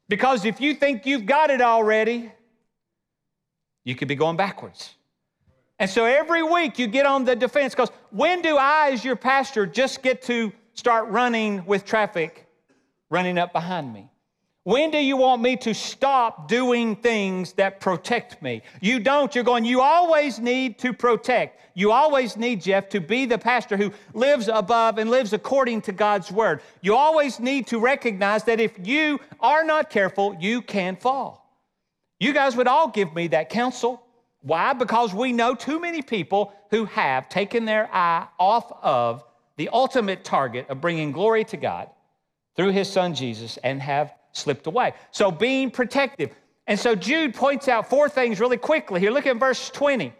Because 0.08 0.44
if 0.44 0.60
you 0.60 0.74
think 0.74 1.04
you've 1.04 1.26
got 1.26 1.50
it 1.50 1.60
already, 1.60 2.30
you 3.82 3.96
could 3.96 4.06
be 4.06 4.14
going 4.14 4.36
backwards. 4.36 4.94
And 5.80 5.90
so 5.90 6.04
every 6.04 6.44
week 6.44 6.78
you 6.78 6.86
get 6.86 7.04
on 7.04 7.24
the 7.24 7.34
defense 7.34 7.74
because 7.74 7.90
when 8.10 8.42
do 8.42 8.56
I, 8.58 8.90
as 8.92 9.04
your 9.04 9.16
pastor, 9.16 9.66
just 9.66 10.04
get 10.04 10.22
to 10.22 10.52
start 10.74 11.08
running 11.08 11.66
with 11.66 11.84
traffic 11.84 12.46
running 13.12 13.38
up 13.38 13.52
behind 13.52 13.92
me? 13.92 14.08
When 14.64 14.90
do 14.90 14.98
you 14.98 15.16
want 15.16 15.42
me 15.42 15.56
to 15.56 15.74
stop 15.74 16.48
doing 16.48 16.96
things 16.96 17.52
that 17.54 17.80
protect 17.80 18.40
me? 18.40 18.62
You 18.80 19.00
don't. 19.00 19.34
You're 19.34 19.44
going, 19.44 19.64
you 19.64 19.80
always 19.80 20.38
need 20.38 20.78
to 20.78 20.92
protect. 20.92 21.60
You 21.74 21.90
always 21.90 22.36
need, 22.36 22.62
Jeff, 22.62 22.88
to 22.90 23.00
be 23.00 23.26
the 23.26 23.38
pastor 23.38 23.76
who 23.76 23.92
lives 24.14 24.48
above 24.48 24.98
and 24.98 25.10
lives 25.10 25.32
according 25.32 25.82
to 25.82 25.92
God's 25.92 26.30
word. 26.30 26.62
You 26.80 26.94
always 26.94 27.40
need 27.40 27.66
to 27.68 27.80
recognize 27.80 28.44
that 28.44 28.60
if 28.60 28.72
you 28.86 29.20
are 29.40 29.64
not 29.64 29.90
careful, 29.90 30.36
you 30.40 30.62
can 30.62 30.96
fall. 30.96 31.40
You 32.20 32.32
guys 32.32 32.56
would 32.56 32.68
all 32.68 32.88
give 32.88 33.12
me 33.14 33.26
that 33.28 33.50
counsel. 33.50 34.00
Why? 34.42 34.74
Because 34.74 35.12
we 35.12 35.32
know 35.32 35.56
too 35.56 35.80
many 35.80 36.02
people 36.02 36.52
who 36.70 36.84
have 36.84 37.28
taken 37.28 37.64
their 37.64 37.92
eye 37.92 38.28
off 38.38 38.72
of 38.80 39.24
the 39.56 39.70
ultimate 39.70 40.24
target 40.24 40.70
of 40.70 40.80
bringing 40.80 41.10
glory 41.10 41.44
to 41.44 41.56
God 41.56 41.90
through 42.56 42.70
his 42.70 42.90
son 42.90 43.14
Jesus 43.14 43.58
and 43.58 43.80
have 43.80 44.12
slipped 44.32 44.66
away. 44.66 44.94
So 45.10 45.30
being 45.30 45.70
protective. 45.70 46.30
And 46.66 46.78
so 46.78 46.94
Jude 46.94 47.34
points 47.34 47.68
out 47.68 47.88
four 47.88 48.08
things 48.08 48.40
really 48.40 48.56
quickly 48.56 49.00
here. 49.00 49.10
Look 49.10 49.26
at 49.26 49.36
verse 49.36 49.70
20. 49.70 50.12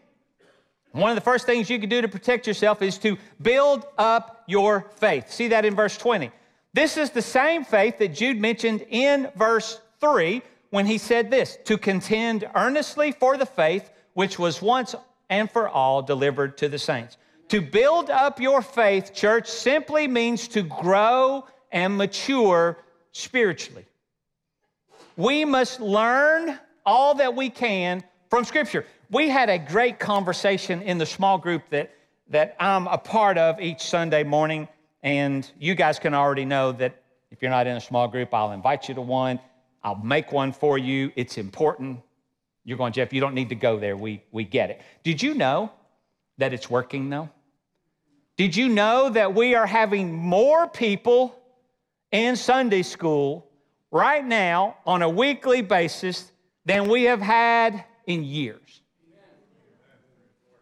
One 0.93 1.11
of 1.11 1.15
the 1.15 1.23
first 1.23 1.47
things 1.47 1.71
you 1.71 1.79
can 1.79 1.89
do 1.89 2.03
to 2.03 2.09
protect 2.09 2.47
yourself 2.47 2.83
is 2.83 2.99
to 2.99 3.17
build 3.41 3.87
up 3.97 4.45
your 4.47 4.91
faith. 4.97 5.31
See 5.31 5.49
that 5.49 5.65
in 5.65 5.75
verse 5.75 5.97
20. 5.97 6.31
This 6.75 6.97
is 6.97 7.11
the 7.11 7.23
same 7.23 7.65
faith 7.65 7.99
that 7.99 8.09
Jude 8.09 8.39
mentioned 8.39 8.85
in 8.91 9.31
verse 9.37 9.81
3 10.01 10.43
when 10.71 10.87
he 10.87 10.99
said 10.99 11.31
this 11.31 11.59
to 11.65 11.79
contend 11.79 12.49
earnestly 12.55 13.13
for 13.13 13.37
the 13.37 13.47
faith 13.47 13.91
which 14.15 14.39
was 14.39 14.61
once 14.61 14.95
and 15.31 15.51
for 15.51 15.69
all 15.69 16.03
delivered 16.03 16.59
to 16.59 16.69
the 16.69 16.79
saints. 16.79 17.17
To 17.49 17.61
build 17.61 18.11
up 18.11 18.41
your 18.41 18.63
faith, 18.63 19.15
church, 19.15 19.49
simply 19.49 20.09
means 20.09 20.49
to 20.49 20.63
grow 20.63 21.47
and 21.73 21.97
mature 21.97 22.79
spiritually. 23.13 23.85
We 25.17 25.45
must 25.45 25.81
learn 25.81 26.59
all 26.87 27.15
that 27.17 27.35
we 27.35 27.51
can 27.51 28.03
from 28.31 28.45
Scripture. 28.45 28.87
We 29.11 29.29
had 29.29 29.51
a 29.51 29.59
great 29.59 29.99
conversation 29.99 30.83
in 30.83 30.99
the 30.99 31.07
small 31.07 31.39
group 31.39 31.63
that, 31.71 31.95
that 32.29 32.57
I'm 32.61 32.87
a 32.87 32.99
part 32.99 33.37
of 33.37 33.61
each 33.61 33.83
Sunday 33.83 34.23
morning, 34.23 34.69
and 35.03 35.51
you 35.59 35.75
guys 35.75 35.99
can 35.99 36.15
already 36.15 36.45
know 36.45 36.73
that 36.73 37.03
if 37.31 37.43
you're 37.43 37.51
not 37.51 37.67
in 37.67 37.77
a 37.77 37.81
small 37.81 38.09
group, 38.09 38.33
I'll 38.33 38.53
invite 38.53 38.89
you 38.89 38.95
to 38.95 39.01
one. 39.01 39.41
I'll 39.83 39.97
make 39.97 40.33
one 40.33 40.53
for 40.53 40.79
you. 40.79 41.13
It's 41.17 41.39
important. 41.39 42.01
You're 42.65 42.79
going, 42.79 42.93
Jeff, 42.93 43.13
you 43.13 43.21
don't 43.21 43.35
need 43.35 43.49
to 43.49 43.55
go 43.55 43.79
there. 43.79 43.97
We, 43.97 44.23
we 44.31 44.45
get 44.45 44.71
it. 44.71 44.81
Did 45.03 45.23
you 45.23 45.35
know 45.35 45.73
that 46.39 46.53
it's 46.53 46.71
working 46.71 47.11
though? 47.11 47.29
Did 48.37 48.57
you 48.57 48.69
know 48.69 49.11
that 49.11 49.35
we 49.35 49.55
are 49.55 49.67
having 49.67 50.13
more 50.15 50.69
people 50.69 51.42
in 52.13 52.37
Sunday 52.37 52.83
school 52.83 53.49
right 53.91 54.25
now 54.25 54.77
on 54.87 55.03
a 55.03 55.09
weekly 55.09 55.63
basis 55.63 56.31
than 56.65 56.89
we 56.89 57.05
have 57.05 57.21
had 57.21 57.85
in 58.07 58.23
years. 58.23 58.83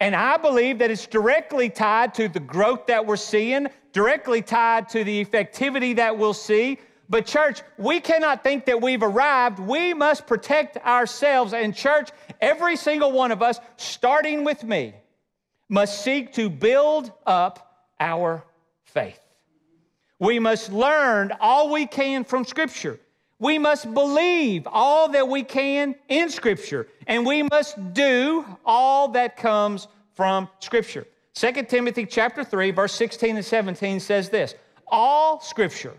And 0.01 0.17
I 0.17 0.39
believe 0.39 0.79
that 0.79 0.91
it's 0.91 1.07
directly 1.07 1.69
tied 1.69 2.15
to 2.15 2.29
the 2.29 2.41
growth 2.41 2.87
that 2.87 3.05
we're 3.05 3.17
seeing, 3.17 3.67
directly 3.93 4.41
tied 4.41 4.89
to 4.91 5.05
the 5.05 5.23
effectivity 5.23 5.95
that 5.97 6.17
we'll 6.17 6.33
see. 6.33 6.79
But, 7.11 7.27
church, 7.27 7.63
we 7.77 8.01
cannot 8.01 8.43
think 8.43 8.65
that 8.67 8.81
we've 8.81 9.03
arrived. 9.03 9.59
We 9.59 9.93
must 9.93 10.27
protect 10.27 10.79
ourselves. 10.79 11.53
And, 11.53 11.75
church, 11.75 12.11
every 12.41 12.77
single 12.77 13.13
one 13.13 13.31
of 13.31 13.43
us, 13.43 13.59
starting 13.77 14.45
with 14.45 14.65
me, 14.65 14.95
must 15.69 16.03
seek 16.03 16.33
to 16.35 16.49
build 16.49 17.13
up 17.27 17.91
our 17.99 18.45
faith. 18.85 19.21
We 20.21 20.39
must 20.39 20.71
learn 20.71 21.33
all 21.41 21.73
we 21.73 21.87
can 21.87 22.23
from 22.23 22.45
Scripture. 22.45 23.01
We 23.41 23.59
must 23.59 23.93
believe 23.93 24.69
all 24.71 25.09
that 25.09 25.27
we 25.27 25.43
can 25.43 25.97
in 26.09 26.29
Scripture, 26.29 26.87
and 27.07 27.27
we 27.27 27.43
must 27.43 27.95
do 27.95 28.45
all 28.65 29.09
that 29.09 29.37
comes 29.39 29.89
from 30.15 30.49
Scripture. 30.61 31.07
2 31.35 31.53
Timothy 31.63 32.05
chapter 32.05 32.45
3, 32.45 32.71
verse 32.71 32.93
16 32.93 33.37
and 33.37 33.45
17 33.45 33.99
says 33.99 34.29
this 34.29 34.55
all 34.91 35.41
scripture, 35.41 35.95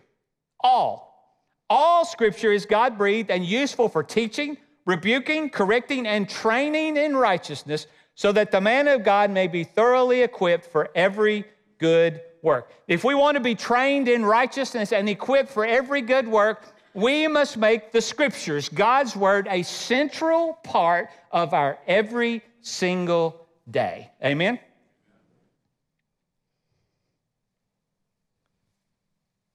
all, 0.59 1.39
all 1.69 2.05
scripture 2.05 2.51
is 2.51 2.65
God 2.65 2.97
breathed 2.97 3.31
and 3.31 3.45
useful 3.45 3.87
for 3.89 4.03
teaching, 4.03 4.57
rebuking, 4.85 5.49
correcting, 5.49 6.05
and 6.05 6.29
training 6.29 6.97
in 6.97 7.15
righteousness, 7.15 7.87
so 8.13 8.31
that 8.33 8.51
the 8.51 8.61
man 8.61 8.87
of 8.87 9.03
God 9.03 9.31
may 9.31 9.47
be 9.47 9.63
thoroughly 9.63 10.21
equipped 10.21 10.65
for 10.65 10.89
every 10.93 11.45
good 11.79 12.21
work. 12.41 12.71
If 12.88 13.03
we 13.03 13.15
want 13.15 13.36
to 13.36 13.41
be 13.41 13.55
trained 13.55 14.07
in 14.07 14.25
righteousness 14.25 14.91
and 14.91 15.07
equipped 15.10 15.50
for 15.50 15.65
every 15.65 16.01
good 16.01 16.27
work, 16.27 16.65
we 16.93 17.27
must 17.27 17.57
make 17.57 17.91
the 17.91 18.01
scriptures, 18.01 18.67
God's 18.69 19.15
word, 19.15 19.48
a 19.50 19.63
central 19.63 20.53
part 20.63 21.10
of 21.31 21.53
our 21.53 21.77
every 21.88 22.41
single 22.62 23.48
day. 23.69 24.10
Amen? 24.24 24.60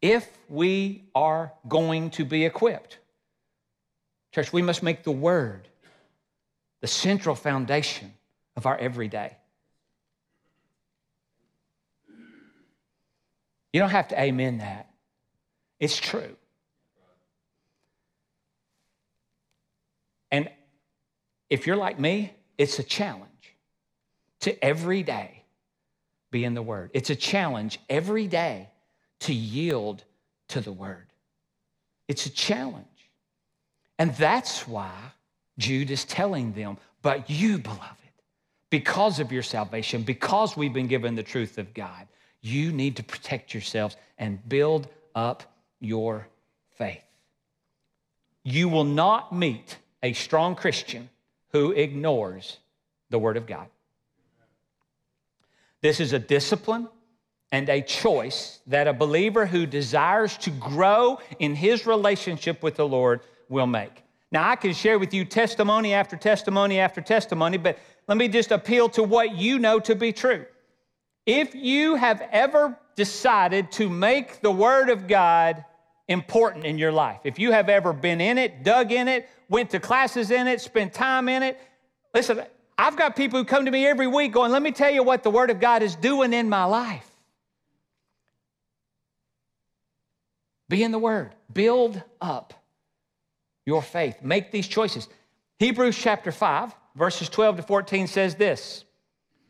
If 0.00 0.28
we 0.49 1.05
are 1.14 1.52
going 1.66 2.11
to 2.11 2.25
be 2.25 2.45
equipped, 2.45 2.99
church, 4.33 4.52
we 4.52 4.62
must 4.62 4.83
make 4.83 5.02
the 5.02 5.11
word 5.11 5.69
the 6.81 6.87
central 6.87 7.35
foundation 7.35 8.14
of 8.57 8.66
our 8.66 8.78
everyday. 8.78 9.37
You 13.76 13.83
don't 13.83 13.90
have 13.90 14.09
to 14.09 14.18
amen 14.18 14.56
that. 14.61 14.88
It's 15.78 15.99
true. 15.99 16.35
And 20.30 20.49
if 21.50 21.66
you're 21.66 21.76
like 21.76 22.00
me, 22.00 22.33
it's 22.56 22.78
a 22.78 22.83
challenge 22.83 23.54
to 24.40 24.64
every 24.64 25.02
day 25.02 25.42
be 26.30 26.42
in 26.42 26.54
the 26.54 26.62
Word. 26.62 26.90
It's 26.95 27.11
a 27.11 27.14
challenge 27.14 27.78
every 27.90 28.26
day 28.26 28.71
to 29.21 29.35
yield 29.35 30.04
to 30.49 30.62
the 30.62 30.73
Word. 30.73 31.09
It's 32.09 32.25
a 32.25 32.30
challenge. 32.30 32.87
And 33.99 34.14
that's 34.14 34.66
why 34.66 34.97
Jude 35.59 35.90
is 35.90 36.06
telling 36.06 36.54
them, 36.54 36.78
but 37.02 37.28
you, 37.28 37.59
beloved, 37.59 37.83
because 38.71 39.21
of 39.21 39.33
your 39.33 39.42
salvation, 39.42 40.02
because 40.02 40.56
we've 40.56 40.73
been 40.73 40.87
given 40.87 41.14
the 41.14 41.23
truth 41.23 41.59
of 41.59 41.75
God, 41.75 42.09
you 42.47 42.73
need 42.73 42.97
to 42.97 43.03
protect 43.03 43.53
yourselves 43.53 43.97
and 44.19 44.47
build 44.49 44.88
up 45.15 45.43
your 45.81 46.29
faith. 46.76 47.03
You 48.45 48.69
will 48.69 48.85
not 48.85 49.35
meet 49.35 49.76
a 50.03 50.12
strong 50.12 50.55
Christian 50.55 51.11
who 51.53 51.73
ignores 51.73 52.59
the 53.11 53.19
Word 53.19 53.37
of 53.37 53.47
God. 53.47 53.67
This 55.81 56.00
is 56.00 56.12
a 56.12 56.19
discipline 56.19 56.88
and 57.53 57.69
a 57.69 57.81
choice 57.81 58.61
that 58.67 58.88
a 58.88 58.93
believer 58.93 59.47
who 59.47 59.67
desires 59.67 60.37
to 60.38 60.50
grow 60.50 61.19
in 61.38 61.55
his 61.55 61.87
relationship 61.87 62.62
with 62.62 62.76
the 62.76 62.87
Lord 62.87 63.21
will 63.49 63.67
make. 63.67 64.03
Now, 64.33 64.49
I 64.49 64.57
can 64.57 64.73
share 64.73 64.99
with 64.99 65.15
you 65.15 65.25
testimony 65.25 65.95
after 65.95 66.17
testimony 66.17 66.81
after 66.81 67.00
testimony, 67.00 67.57
but 67.57 67.79
let 68.09 68.19
me 68.19 68.29
just 68.29 68.50
appeal 68.50 68.88
to 68.91 69.03
what 69.03 69.37
you 69.37 69.59
know 69.59 69.79
to 69.81 69.95
be 69.95 70.12
true. 70.12 70.45
If 71.26 71.56
you 71.56 71.97
have 71.97 72.23
ever 72.30 72.78
decided 72.95 73.73
to 73.73 73.90
make 73.90 74.40
the 74.40 74.50
Word 74.50 74.88
of 74.88 75.09
God 75.09 75.64
important 76.09 76.64
in 76.64 76.78
your 76.78 76.92
life, 76.92 77.21
if 77.25 77.38
you 77.38 77.50
have 77.50 77.68
ever 77.68 77.92
been 77.92 78.21
in 78.21 78.38
it, 78.38 78.62
dug 78.62 78.92
in 78.92 79.09
it, 79.09 79.28
went 79.49 79.71
to 79.71 79.80
classes 79.80 80.30
in 80.30 80.47
it, 80.47 80.61
spent 80.61 80.95
time 80.95 81.28
in 81.28 81.42
it, 81.42 81.61
listen, 82.14 82.42
I've 82.78 82.97
got 82.97 83.16
people 83.16 83.40
who 83.40 83.45
come 83.45 83.64
to 83.64 83.71
me 83.71 83.87
every 83.87 84.06
week 84.06 84.33
going, 84.33 84.52
let 84.52 84.62
me 84.62 84.71
tell 84.71 84.90
you 84.90 85.02
what 85.02 85.25
the 85.25 85.30
Word 85.30 85.50
of 85.50 85.59
God 85.59 85.83
is 85.83 85.97
doing 85.97 86.33
in 86.33 86.49
my 86.49 86.64
life. 86.64 87.11
Be 90.68 90.83
in 90.83 90.92
the 90.92 90.99
Word, 90.99 91.34
build 91.52 92.00
up 92.21 92.54
your 93.65 93.82
faith, 93.82 94.23
make 94.23 94.52
these 94.52 94.69
choices. 94.69 95.08
Hebrews 95.58 95.99
chapter 95.99 96.30
5, 96.30 96.75
verses 96.95 97.28
12 97.28 97.56
to 97.56 97.62
14 97.62 98.06
says 98.06 98.36
this. 98.36 98.85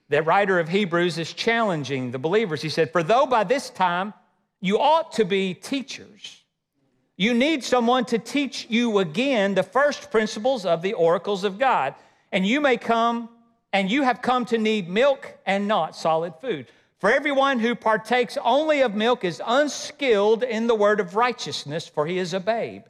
The 0.09 0.23
writer 0.23 0.61
of 0.61 0.69
Hebrews 0.69 1.19
is 1.19 1.33
challenging 1.33 2.11
the 2.11 2.19
believers. 2.19 2.63
He 2.63 2.69
said, 2.69 2.93
For 2.93 3.03
though 3.03 3.27
by 3.27 3.45
this 3.45 3.71
time 3.71 4.15
you 4.61 4.79
ought 4.79 5.13
to 5.13 5.25
be 5.25 5.55
teachers, 5.55 6.43
you 7.17 7.35
need 7.35 7.65
someone 7.65 8.05
to 8.07 8.19
teach 8.19 8.67
you 8.69 8.99
again 8.99 9.55
the 9.55 9.63
first 9.63 10.11
principles 10.11 10.65
of 10.65 10.83
the 10.83 10.93
oracles 10.93 11.45
of 11.45 11.59
God 11.59 11.95
and 12.33 12.47
you 12.47 12.61
may 12.61 12.77
come 12.77 13.29
and 13.73 13.91
you 13.91 14.03
have 14.03 14.23
come 14.23 14.45
to 14.47 14.59
need 14.59 14.89
milk 14.89 15.39
and 15.47 15.67
not 15.67 15.97
solid 15.97 16.35
food. 16.41 16.67
For 16.99 17.11
everyone 17.11 17.59
who 17.59 17.75
partakes 17.75 18.39
only 18.43 18.81
of 18.81 18.95
milk 18.95 19.25
is 19.25 19.43
unskilled 19.45 20.43
in 20.43 20.67
the 20.67 20.75
word 20.75 20.99
of 20.99 21.15
righteousness, 21.15 21.87
for 21.87 22.07
he 22.07 22.19
is 22.19 22.33
a 22.33 22.41
babe. 22.41 22.83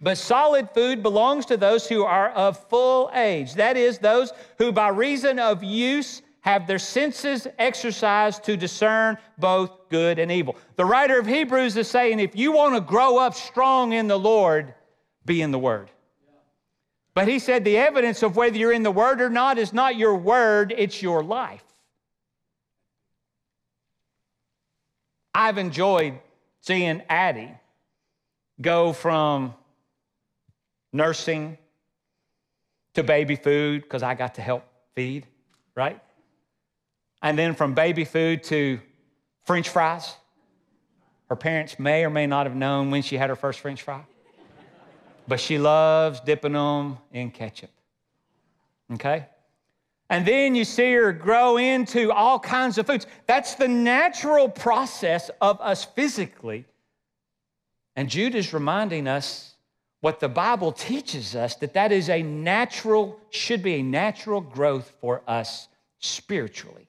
But 0.00 0.18
solid 0.18 0.70
food 0.70 1.02
belongs 1.02 1.46
to 1.46 1.56
those 1.56 1.88
who 1.88 2.04
are 2.04 2.30
of 2.30 2.58
full 2.68 3.10
age, 3.14 3.54
that 3.54 3.78
is, 3.78 3.98
those 3.98 4.32
who 4.58 4.72
by 4.72 4.88
reason 4.88 5.38
of 5.38 5.64
use 5.64 6.20
have 6.46 6.68
their 6.68 6.78
senses 6.78 7.48
exercised 7.58 8.44
to 8.44 8.56
discern 8.56 9.18
both 9.36 9.88
good 9.88 10.20
and 10.20 10.30
evil. 10.30 10.54
The 10.76 10.84
writer 10.84 11.18
of 11.18 11.26
Hebrews 11.26 11.76
is 11.76 11.88
saying 11.88 12.20
if 12.20 12.36
you 12.36 12.52
want 12.52 12.76
to 12.76 12.80
grow 12.80 13.18
up 13.18 13.34
strong 13.34 13.92
in 13.92 14.06
the 14.06 14.18
Lord, 14.18 14.72
be 15.24 15.42
in 15.42 15.50
the 15.50 15.58
Word. 15.58 15.90
But 17.14 17.26
he 17.26 17.40
said 17.40 17.64
the 17.64 17.76
evidence 17.76 18.22
of 18.22 18.36
whether 18.36 18.56
you're 18.56 18.72
in 18.72 18.84
the 18.84 18.92
Word 18.92 19.20
or 19.20 19.28
not 19.28 19.58
is 19.58 19.72
not 19.72 19.96
your 19.96 20.14
word, 20.14 20.72
it's 20.76 21.02
your 21.02 21.24
life. 21.24 21.64
I've 25.34 25.58
enjoyed 25.58 26.20
seeing 26.60 27.02
Addie 27.08 27.54
go 28.60 28.92
from 28.92 29.52
nursing 30.92 31.58
to 32.94 33.02
baby 33.02 33.34
food 33.34 33.82
because 33.82 34.04
I 34.04 34.14
got 34.14 34.36
to 34.36 34.42
help 34.42 34.64
feed, 34.94 35.26
right? 35.74 36.00
And 37.22 37.38
then 37.38 37.54
from 37.54 37.74
baby 37.74 38.04
food 38.04 38.42
to 38.44 38.80
french 39.44 39.68
fries. 39.68 40.14
Her 41.28 41.36
parents 41.36 41.78
may 41.78 42.04
or 42.04 42.10
may 42.10 42.26
not 42.26 42.46
have 42.46 42.54
known 42.54 42.90
when 42.90 43.02
she 43.02 43.16
had 43.16 43.30
her 43.30 43.36
first 43.36 43.60
french 43.60 43.82
fry 43.82 44.04
but 45.28 45.40
she 45.40 45.58
loves 45.58 46.20
dipping 46.20 46.52
them 46.52 46.98
in 47.12 47.30
ketchup. 47.30 47.70
Okay? 48.92 49.26
And 50.08 50.24
then 50.24 50.54
you 50.54 50.64
see 50.64 50.92
her 50.92 51.12
grow 51.12 51.56
into 51.56 52.12
all 52.12 52.38
kinds 52.38 52.78
of 52.78 52.86
foods. 52.86 53.06
That's 53.26 53.54
the 53.56 53.66
natural 53.66 54.48
process 54.48 55.30
of 55.40 55.60
us 55.60 55.84
physically. 55.84 56.64
And 57.96 58.08
Jude 58.08 58.34
is 58.34 58.54
reminding 58.54 59.08
us 59.08 59.54
what 60.00 60.20
the 60.20 60.28
Bible 60.28 60.70
teaches 60.70 61.34
us 61.34 61.56
that 61.56 61.74
that 61.74 61.90
is 61.90 62.08
a 62.08 62.22
natural, 62.22 63.18
should 63.30 63.62
be 63.62 63.74
a 63.74 63.82
natural 63.82 64.40
growth 64.40 64.92
for 65.00 65.22
us 65.26 65.66
spiritually 65.98 66.86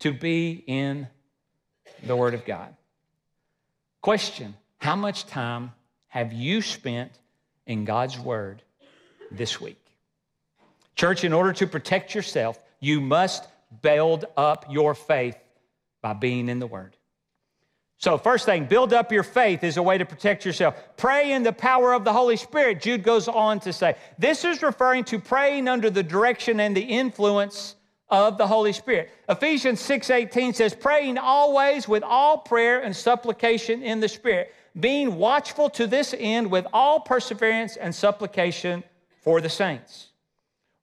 to 0.00 0.12
be 0.12 0.64
in 0.66 1.08
the 2.04 2.16
Word 2.16 2.34
of 2.34 2.44
God. 2.44 2.74
Question 4.00 4.54
How 4.78 4.96
much 4.96 5.26
time 5.26 5.72
have 6.08 6.32
you 6.32 6.62
spent 6.62 7.12
in 7.66 7.84
God's 7.84 8.18
Word 8.18 8.62
this 9.30 9.60
week? 9.60 9.82
Church, 10.94 11.24
in 11.24 11.32
order 11.32 11.52
to 11.52 11.66
protect 11.66 12.14
yourself, 12.14 12.58
you 12.80 13.00
must 13.00 13.48
build 13.82 14.24
up 14.36 14.66
your 14.70 14.94
faith 14.94 15.36
by 16.00 16.12
being 16.12 16.48
in 16.48 16.58
the 16.58 16.66
Word. 16.66 16.96
So, 18.00 18.16
first 18.16 18.46
thing, 18.46 18.66
build 18.66 18.92
up 18.92 19.10
your 19.10 19.24
faith 19.24 19.64
is 19.64 19.76
a 19.76 19.82
way 19.82 19.98
to 19.98 20.04
protect 20.04 20.44
yourself. 20.44 20.76
Pray 20.96 21.32
in 21.32 21.42
the 21.42 21.52
power 21.52 21.92
of 21.92 22.04
the 22.04 22.12
Holy 22.12 22.36
Spirit, 22.36 22.80
Jude 22.80 23.02
goes 23.02 23.26
on 23.26 23.58
to 23.60 23.72
say. 23.72 23.96
This 24.18 24.44
is 24.44 24.62
referring 24.62 25.02
to 25.04 25.18
praying 25.18 25.66
under 25.66 25.90
the 25.90 26.04
direction 26.04 26.60
and 26.60 26.76
the 26.76 26.80
influence 26.80 27.74
of 28.10 28.38
the 28.38 28.46
Holy 28.46 28.72
Spirit. 28.72 29.10
Ephesians 29.28 29.80
6:18 29.82 30.54
says, 30.54 30.74
praying 30.74 31.18
always 31.18 31.88
with 31.88 32.02
all 32.02 32.38
prayer 32.38 32.80
and 32.80 32.94
supplication 32.94 33.82
in 33.82 34.00
the 34.00 34.08
Spirit 34.08 34.52
being 34.78 35.16
watchful 35.16 35.70
to 35.70 35.86
this 35.86 36.14
end 36.18 36.50
with 36.50 36.66
all 36.72 37.00
perseverance 37.00 37.76
and 37.76 37.94
supplication 37.94 38.84
for 39.22 39.40
the 39.40 39.48
saints. 39.48 40.08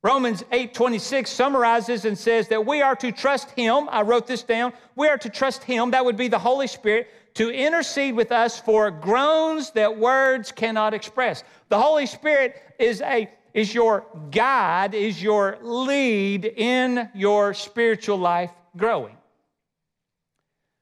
Romans 0.03 0.43
8:26 0.51 1.27
summarizes 1.27 2.05
and 2.05 2.17
says 2.17 2.47
that 2.49 2.65
we 2.65 2.81
are 2.81 2.95
to 2.97 3.11
trust 3.11 3.51
him. 3.51 3.89
I 3.89 4.03
wrote 4.03 4.27
this 4.27 4.43
down. 4.43 4.73
We 4.95 5.07
are 5.07 5.17
to 5.17 5.29
trust 5.29 5.63
him, 5.63 5.91
that 5.91 6.05
would 6.05 6.17
be 6.17 6.27
the 6.27 6.39
Holy 6.39 6.67
Spirit, 6.67 7.07
to 7.35 7.49
intercede 7.49 8.15
with 8.15 8.31
us 8.31 8.59
for 8.59 8.91
groans 8.91 9.71
that 9.71 9.97
words 9.97 10.51
cannot 10.51 10.93
express. 10.93 11.43
The 11.69 11.81
Holy 11.81 12.05
Spirit 12.05 12.61
is 12.77 13.01
a 13.01 13.29
is 13.55 13.73
your 13.73 14.05
guide, 14.31 14.93
is 14.93 15.23
your 15.23 15.57
lead 15.61 16.43
in 16.43 17.09
your 17.15 17.53
spiritual 17.53 18.17
life 18.17 18.51
growing. 18.75 19.15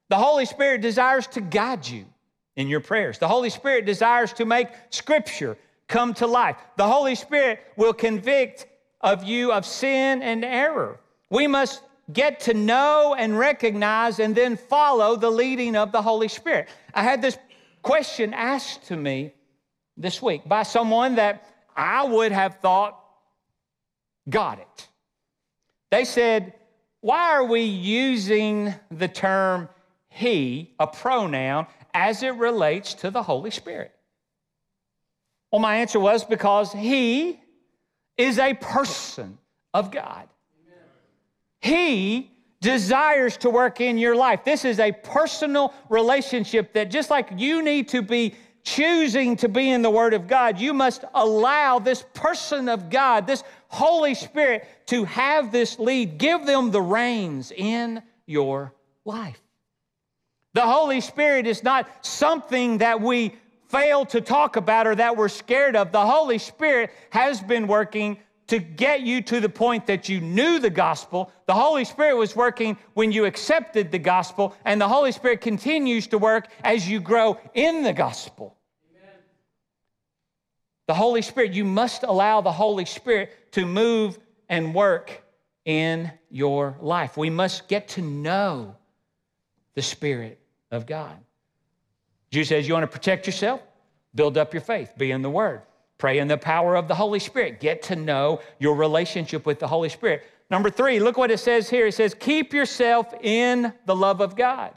The 0.09 0.15
Holy 0.15 0.45
Spirit 0.45 0.81
desires 0.81 1.27
to 1.27 1.41
guide 1.41 1.87
you 1.87 2.05
in 2.55 2.67
your 2.67 2.79
prayers. 2.79 3.19
The 3.19 3.27
Holy 3.27 3.51
Spirit 3.51 3.85
desires 3.85 4.33
to 4.33 4.45
make 4.45 4.69
Scripture 4.89 5.55
come 5.87 6.15
to 6.15 6.25
life. 6.25 6.57
The 6.75 6.87
Holy 6.87 7.13
Spirit 7.13 7.59
will 7.77 7.93
convict 7.93 8.65
of 9.01 9.23
you 9.23 9.51
of 9.51 9.67
sin 9.67 10.23
and 10.23 10.43
error. 10.43 10.99
We 11.29 11.45
must 11.45 11.83
get 12.11 12.39
to 12.41 12.55
know 12.55 13.15
and 13.17 13.37
recognize 13.37 14.19
and 14.19 14.33
then 14.33 14.57
follow 14.57 15.15
the 15.15 15.29
leading 15.29 15.75
of 15.75 15.91
the 15.91 16.01
Holy 16.01 16.27
Spirit. 16.27 16.69
I 16.95 17.03
had 17.03 17.21
this 17.21 17.37
question 17.83 18.33
asked 18.33 18.87
to 18.87 18.95
me 18.95 19.33
this 19.95 20.23
week 20.23 20.41
by 20.47 20.63
someone 20.63 21.15
that 21.15 21.52
I 21.75 22.05
would 22.05 22.31
have 22.31 22.59
thought 22.59 22.99
got 24.29 24.59
it. 24.59 24.87
They 25.91 26.05
said, 26.05 26.53
Why 27.01 27.31
are 27.31 27.45
we 27.45 27.61
using 27.61 28.73
the 28.89 29.07
term 29.07 29.69
he, 30.09 30.73
a 30.79 30.87
pronoun, 30.87 31.67
as 31.93 32.23
it 32.23 32.35
relates 32.35 32.93
to 32.95 33.11
the 33.11 33.23
Holy 33.23 33.51
Spirit? 33.51 33.91
Well, 35.51 35.61
my 35.61 35.77
answer 35.77 35.99
was 35.99 36.23
because 36.23 36.71
he 36.71 37.39
is 38.17 38.39
a 38.39 38.53
person 38.55 39.37
of 39.73 39.91
God. 39.91 40.27
He 41.59 42.31
desires 42.59 43.37
to 43.37 43.49
work 43.49 43.79
in 43.79 43.97
your 43.97 44.15
life. 44.15 44.43
This 44.43 44.65
is 44.65 44.79
a 44.79 44.91
personal 44.91 45.73
relationship 45.89 46.73
that 46.73 46.89
just 46.89 47.09
like 47.09 47.29
you 47.35 47.61
need 47.61 47.89
to 47.89 48.01
be 48.01 48.35
choosing 48.63 49.35
to 49.37 49.49
be 49.49 49.69
in 49.69 49.81
the 49.81 49.89
Word 49.89 50.13
of 50.13 50.27
God, 50.27 50.59
you 50.59 50.73
must 50.73 51.03
allow 51.13 51.79
this 51.79 52.03
person 52.13 52.69
of 52.69 52.89
God, 52.89 53.27
this 53.27 53.43
Holy 53.67 54.15
Spirit, 54.15 54.65
to 54.87 55.05
have 55.05 55.51
this 55.51 55.79
lead. 55.79 56.17
Give 56.17 56.45
them 56.45 56.71
the 56.71 56.81
reins 56.81 57.51
in 57.55 58.01
your 58.25 58.73
life. 59.05 59.41
The 60.53 60.61
Holy 60.61 61.01
Spirit 61.01 61.47
is 61.47 61.63
not 61.63 62.05
something 62.05 62.77
that 62.77 63.01
we 63.01 63.35
fail 63.69 64.05
to 64.05 64.21
talk 64.21 64.55
about 64.55 64.85
or 64.85 64.95
that 64.95 65.17
we're 65.17 65.29
scared 65.29 65.75
of. 65.75 65.91
The 65.91 66.05
Holy 66.05 66.37
Spirit 66.37 66.91
has 67.09 67.41
been 67.41 67.67
working 67.67 68.17
to 68.53 68.59
get 68.59 69.01
you 69.01 69.19
to 69.19 69.39
the 69.39 69.49
point 69.49 69.87
that 69.87 70.07
you 70.07 70.21
knew 70.21 70.59
the 70.59 70.69
gospel. 70.69 71.31
The 71.47 71.55
Holy 71.55 71.83
Spirit 71.83 72.15
was 72.15 72.35
working 72.35 72.77
when 72.93 73.11
you 73.11 73.25
accepted 73.25 73.91
the 73.91 73.97
gospel, 73.97 74.55
and 74.63 74.79
the 74.79 74.87
Holy 74.87 75.11
Spirit 75.11 75.41
continues 75.41 76.05
to 76.07 76.19
work 76.19 76.49
as 76.63 76.87
you 76.87 76.99
grow 76.99 77.39
in 77.55 77.81
the 77.81 77.93
gospel. 77.93 78.55
Amen. 78.91 79.15
The 80.85 80.93
Holy 80.93 81.23
Spirit, 81.23 81.53
you 81.53 81.65
must 81.65 82.03
allow 82.03 82.41
the 82.41 82.51
Holy 82.51 82.85
Spirit 82.85 83.51
to 83.53 83.65
move 83.65 84.19
and 84.49 84.75
work 84.75 85.23
in 85.65 86.11
your 86.29 86.77
life. 86.79 87.17
We 87.17 87.31
must 87.31 87.67
get 87.67 87.87
to 87.89 88.03
know 88.03 88.75
the 89.73 89.81
Spirit 89.81 90.39
of 90.69 90.85
God. 90.85 91.17
Jude 92.29 92.45
says, 92.45 92.67
You 92.67 92.75
want 92.75 92.83
to 92.83 92.87
protect 92.87 93.25
yourself? 93.25 93.61
Build 94.13 94.37
up 94.37 94.53
your 94.53 94.61
faith, 94.61 94.93
be 94.95 95.09
in 95.09 95.23
the 95.23 95.29
Word. 95.31 95.63
Pray 95.97 96.19
in 96.19 96.27
the 96.27 96.37
power 96.37 96.75
of 96.75 96.87
the 96.87 96.95
Holy 96.95 97.19
Spirit. 97.19 97.59
Get 97.59 97.81
to 97.83 97.95
know 97.95 98.41
your 98.59 98.75
relationship 98.75 99.45
with 99.45 99.59
the 99.59 99.67
Holy 99.67 99.89
Spirit. 99.89 100.23
Number 100.49 100.69
three, 100.69 100.99
look 100.99 101.17
what 101.17 101.31
it 101.31 101.39
says 101.39 101.69
here. 101.69 101.87
It 101.87 101.93
says, 101.93 102.13
keep 102.13 102.53
yourself 102.53 103.13
in 103.21 103.73
the 103.85 103.95
love 103.95 104.21
of 104.21 104.35
God. 104.35 104.73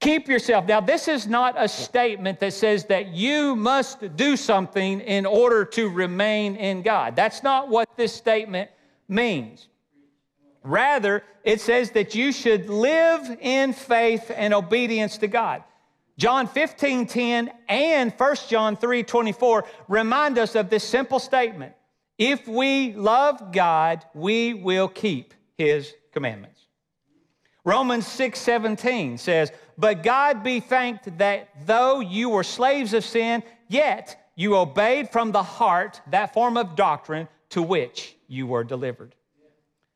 Keep 0.00 0.28
yourself. 0.28 0.66
Now, 0.66 0.80
this 0.80 1.08
is 1.08 1.26
not 1.26 1.54
a 1.56 1.66
statement 1.66 2.38
that 2.40 2.52
says 2.52 2.84
that 2.84 3.08
you 3.08 3.56
must 3.56 4.16
do 4.16 4.36
something 4.36 5.00
in 5.00 5.26
order 5.26 5.64
to 5.64 5.88
remain 5.88 6.54
in 6.56 6.82
God. 6.82 7.16
That's 7.16 7.42
not 7.42 7.68
what 7.68 7.88
this 7.96 8.12
statement 8.12 8.70
means. 9.08 9.66
Rather, 10.62 11.24
it 11.42 11.60
says 11.60 11.90
that 11.92 12.14
you 12.14 12.30
should 12.30 12.68
live 12.68 13.38
in 13.40 13.72
faith 13.72 14.30
and 14.34 14.54
obedience 14.54 15.18
to 15.18 15.26
God. 15.26 15.64
John 16.18 16.48
15, 16.48 17.06
10 17.06 17.50
and 17.68 18.12
1 18.12 18.36
John 18.48 18.76
3, 18.76 19.02
24 19.04 19.64
remind 19.86 20.36
us 20.36 20.56
of 20.56 20.68
this 20.68 20.82
simple 20.82 21.20
statement. 21.20 21.74
If 22.18 22.48
we 22.48 22.92
love 22.94 23.52
God, 23.52 24.04
we 24.14 24.52
will 24.52 24.88
keep 24.88 25.32
his 25.56 25.94
commandments. 26.12 26.60
Romans 27.64 28.06
6, 28.08 28.36
17 28.38 29.18
says, 29.18 29.52
But 29.76 30.02
God 30.02 30.42
be 30.42 30.58
thanked 30.58 31.18
that 31.18 31.50
though 31.66 32.00
you 32.00 32.30
were 32.30 32.42
slaves 32.42 32.94
of 32.94 33.04
sin, 33.04 33.44
yet 33.68 34.30
you 34.34 34.56
obeyed 34.56 35.10
from 35.10 35.30
the 35.30 35.42
heart 35.42 36.00
that 36.10 36.34
form 36.34 36.56
of 36.56 36.74
doctrine 36.74 37.28
to 37.50 37.62
which 37.62 38.16
you 38.26 38.48
were 38.48 38.64
delivered. 38.64 39.14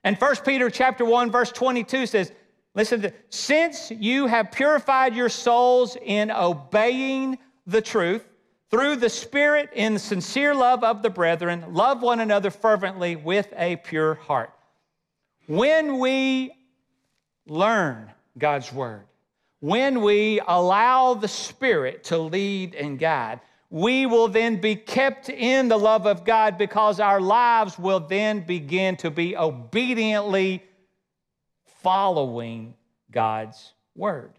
And 0.04 0.16
1 0.16 0.37
Peter 0.44 0.70
chapter 0.70 1.04
1, 1.04 1.30
verse 1.32 1.50
22 1.50 2.06
says, 2.06 2.32
Listen 2.74 3.02
to 3.02 3.12
since 3.28 3.90
you 3.90 4.26
have 4.26 4.50
purified 4.50 5.14
your 5.14 5.28
souls 5.28 5.96
in 6.00 6.30
obeying 6.30 7.38
the 7.66 7.82
truth 7.82 8.24
through 8.70 8.96
the 8.96 9.11
Spirit 9.11 9.68
in 9.74 9.98
sincere 9.98 10.54
love 10.54 10.82
of 10.82 11.02
the 11.02 11.11
brethren, 11.11 11.74
love 11.74 12.02
one 12.02 12.20
another 12.20 12.50
fervently 12.50 13.16
with 13.16 13.52
a 13.56 13.76
pure 13.76 14.14
heart. 14.14 14.50
When 15.46 15.98
we 15.98 16.52
learn 17.46 18.11
God's 18.38 18.72
word, 18.72 19.04
when 19.61 20.00
we 20.00 20.40
allow 20.48 21.12
the 21.12 21.28
Spirit 21.28 22.04
to 22.04 22.18
lead 22.18 22.74
and 22.74 22.98
guide, 22.98 23.40
we 23.68 24.06
will 24.06 24.28
then 24.28 24.61
be 24.61 24.76
kept 24.76 25.28
in 25.28 25.68
the 25.68 25.78
love 25.78 26.06
of 26.06 26.24
God 26.24 26.56
because 26.56 27.00
our 27.00 27.20
lives 27.20 27.78
will 27.78 28.00
then 28.00 28.40
begin 28.40 28.96
to 28.96 29.11
be 29.11 29.37
obediently 29.37 30.62
following 31.83 32.75
God's 33.11 33.75
word. 33.95 34.33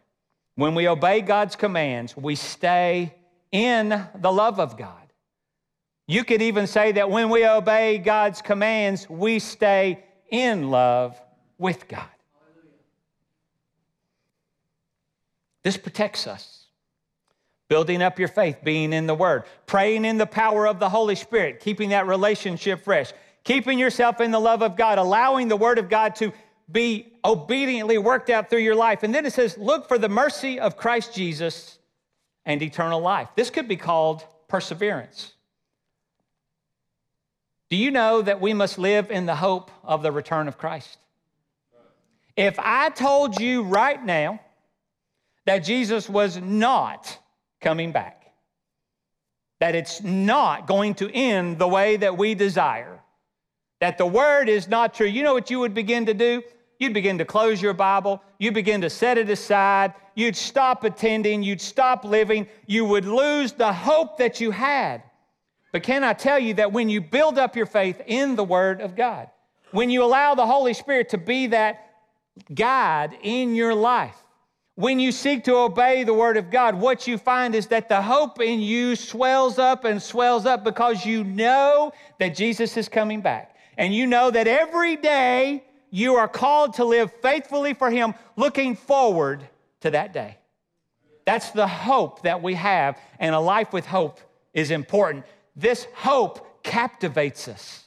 When 0.56 0.76
we 0.76 0.88
obey 0.88 1.22
God's 1.22 1.56
commands, 1.56 2.16
we 2.16 2.36
stay 2.36 3.14
in 3.52 3.90
the 4.16 4.32
love 4.32 4.60
of 4.60 4.78
God. 4.78 4.98
You 6.08 6.24
could 6.24 6.42
even 6.42 6.68
say 6.68 6.92
that 6.94 7.10
when 7.10 7.30
we 7.30 7.48
obey 7.48 7.98
God's 7.98 8.42
commands, 8.42 9.10
we 9.10 9.40
stay 9.40 10.04
in 10.30 10.70
love 10.70 11.20
with 11.58 11.88
God. 11.88 12.06
This 15.64 15.78
protects 15.78 16.28
us. 16.28 16.60
Building 17.70 18.02
up 18.02 18.20
your 18.20 18.28
faith, 18.28 18.58
being 18.64 18.94
in 18.94 19.08
the 19.08 19.16
Word, 19.16 19.46
praying 19.66 20.06
in 20.06 20.18
the 20.18 20.26
power 20.26 20.68
of 20.68 20.80
the 20.80 20.90
Holy 20.90 21.16
Spirit, 21.16 21.62
keeping 21.62 21.90
that 21.90 22.06
relationship 22.06 22.84
fresh, 22.84 23.14
keeping 23.44 23.80
yourself 23.80 24.22
in 24.22 24.32
the 24.32 24.40
love 24.40 24.62
of 24.62 24.76
God, 24.76 25.00
allowing 25.00 25.48
the 25.48 25.56
Word 25.56 25.80
of 25.80 25.90
God 25.90 26.16
to 26.18 26.34
be 26.72 27.14
obediently 27.24 27.98
worked 27.98 28.30
out 28.30 28.50
through 28.50 28.60
your 28.60 28.76
life. 28.76 29.04
And 29.04 29.14
then 29.14 29.26
it 29.26 29.34
says, 29.34 29.58
look 29.58 29.88
for 29.88 29.98
the 29.98 30.10
mercy 30.10 30.60
of 30.60 30.78
Christ 30.78 31.14
Jesus 31.14 31.78
and 32.46 32.62
eternal 32.62 33.00
life. 33.00 33.30
This 33.36 33.50
could 33.50 33.68
be 33.68 33.78
called 33.78 34.24
perseverance. 34.48 35.34
Do 37.70 37.78
you 37.78 37.92
know 37.92 38.22
that 38.22 38.40
we 38.40 38.54
must 38.54 38.78
live 38.78 39.10
in 39.10 39.26
the 39.26 39.36
hope 39.36 39.72
of 39.84 40.04
the 40.04 40.12
return 40.12 40.48
of 40.48 40.58
Christ? 40.58 40.98
If 42.36 42.60
I 42.60 42.90
told 42.90 43.40
you 43.40 43.64
right 43.64 44.04
now 44.04 44.40
that 45.46 45.60
Jesus 45.60 46.10
was 46.10 46.38
not 46.38 47.18
coming 47.62 47.92
back, 47.92 48.32
that 49.60 49.76
it's 49.76 50.02
not 50.02 50.68
going 50.68 50.96
to 50.96 51.12
end 51.14 51.58
the 51.58 51.68
way 51.68 51.98
that 51.98 52.18
we 52.18 52.36
desire, 52.36 53.00
that 53.84 53.98
the 53.98 54.06
word 54.06 54.48
is 54.48 54.70
not 54.70 54.94
true, 54.94 55.06
you 55.06 55.24
know 55.24 55.34
what 55.34 55.52
you 55.52 55.60
would 55.60 55.74
begin 55.74 56.06
to 56.06 56.14
do? 56.14 56.42
You'd 56.80 56.94
begin 56.94 57.18
to 57.18 57.26
close 57.26 57.62
your 57.62 57.74
Bible. 57.74 58.24
You'd 58.40 58.54
begin 58.54 58.80
to 58.80 58.90
set 58.90 59.18
it 59.18 59.30
aside. 59.30 59.94
You'd 60.16 60.38
stop 60.38 60.86
attending. 60.86 61.44
You'd 61.44 61.60
stop 61.60 62.06
living. 62.06 62.48
You 62.66 62.86
would 62.86 63.04
lose 63.04 63.52
the 63.52 63.74
hope 63.74 64.18
that 64.20 64.40
you 64.40 64.52
had. 64.52 65.04
But 65.74 65.84
can 65.84 66.06
I 66.06 66.14
tell 66.14 66.40
you 66.40 66.54
that 66.54 66.72
when 66.72 66.88
you 66.88 67.02
build 67.02 67.38
up 67.38 67.58
your 67.58 67.66
faith 67.66 68.02
in 68.08 68.38
the 68.38 68.44
Word 68.46 68.80
of 68.80 68.96
God, 68.96 69.28
when 69.72 69.90
you 69.90 70.02
allow 70.06 70.34
the 70.34 70.48
Holy 70.48 70.74
Spirit 70.74 71.10
to 71.10 71.18
be 71.18 71.48
that 71.48 71.86
guide 72.56 73.18
in 73.22 73.54
your 73.54 73.76
life, 73.76 74.16
when 74.76 74.98
you 74.98 75.12
seek 75.12 75.44
to 75.44 75.58
obey 75.58 76.06
the 76.06 76.14
Word 76.14 76.38
of 76.38 76.50
God, 76.50 76.76
what 76.76 77.06
you 77.06 77.18
find 77.18 77.54
is 77.54 77.68
that 77.68 77.90
the 77.90 78.02
hope 78.02 78.40
in 78.40 78.62
you 78.62 78.96
swells 78.96 79.60
up 79.60 79.84
and 79.84 80.02
swells 80.02 80.46
up 80.46 80.64
because 80.64 81.06
you 81.06 81.26
know 81.26 81.92
that 82.22 82.34
Jesus 82.34 82.78
is 82.78 82.88
coming 82.88 83.20
back. 83.20 83.53
And 83.78 83.94
you 83.94 84.08
know 84.08 84.32
that 84.32 84.48
every 84.48 84.96
day 84.96 85.64
you 85.90 86.16
are 86.16 86.28
called 86.28 86.76
to 86.76 86.86
live 86.86 87.12
faithfully 87.22 87.74
for 87.74 87.90
Him, 87.90 88.14
looking 88.36 88.76
forward 88.76 89.48
to 89.82 89.92
that 89.92 90.14
day. 90.14 90.38
That's 91.26 91.52
the 91.52 91.68
hope 91.68 92.24
that 92.24 92.42
we 92.42 92.56
have, 92.56 92.98
and 93.20 93.34
a 93.34 93.40
life 93.40 93.72
with 93.72 93.86
hope 93.86 94.20
is 94.54 94.72
important. 94.72 95.26
This 95.56 95.88
hope 95.94 96.64
captivates 96.64 97.48
us, 97.48 97.86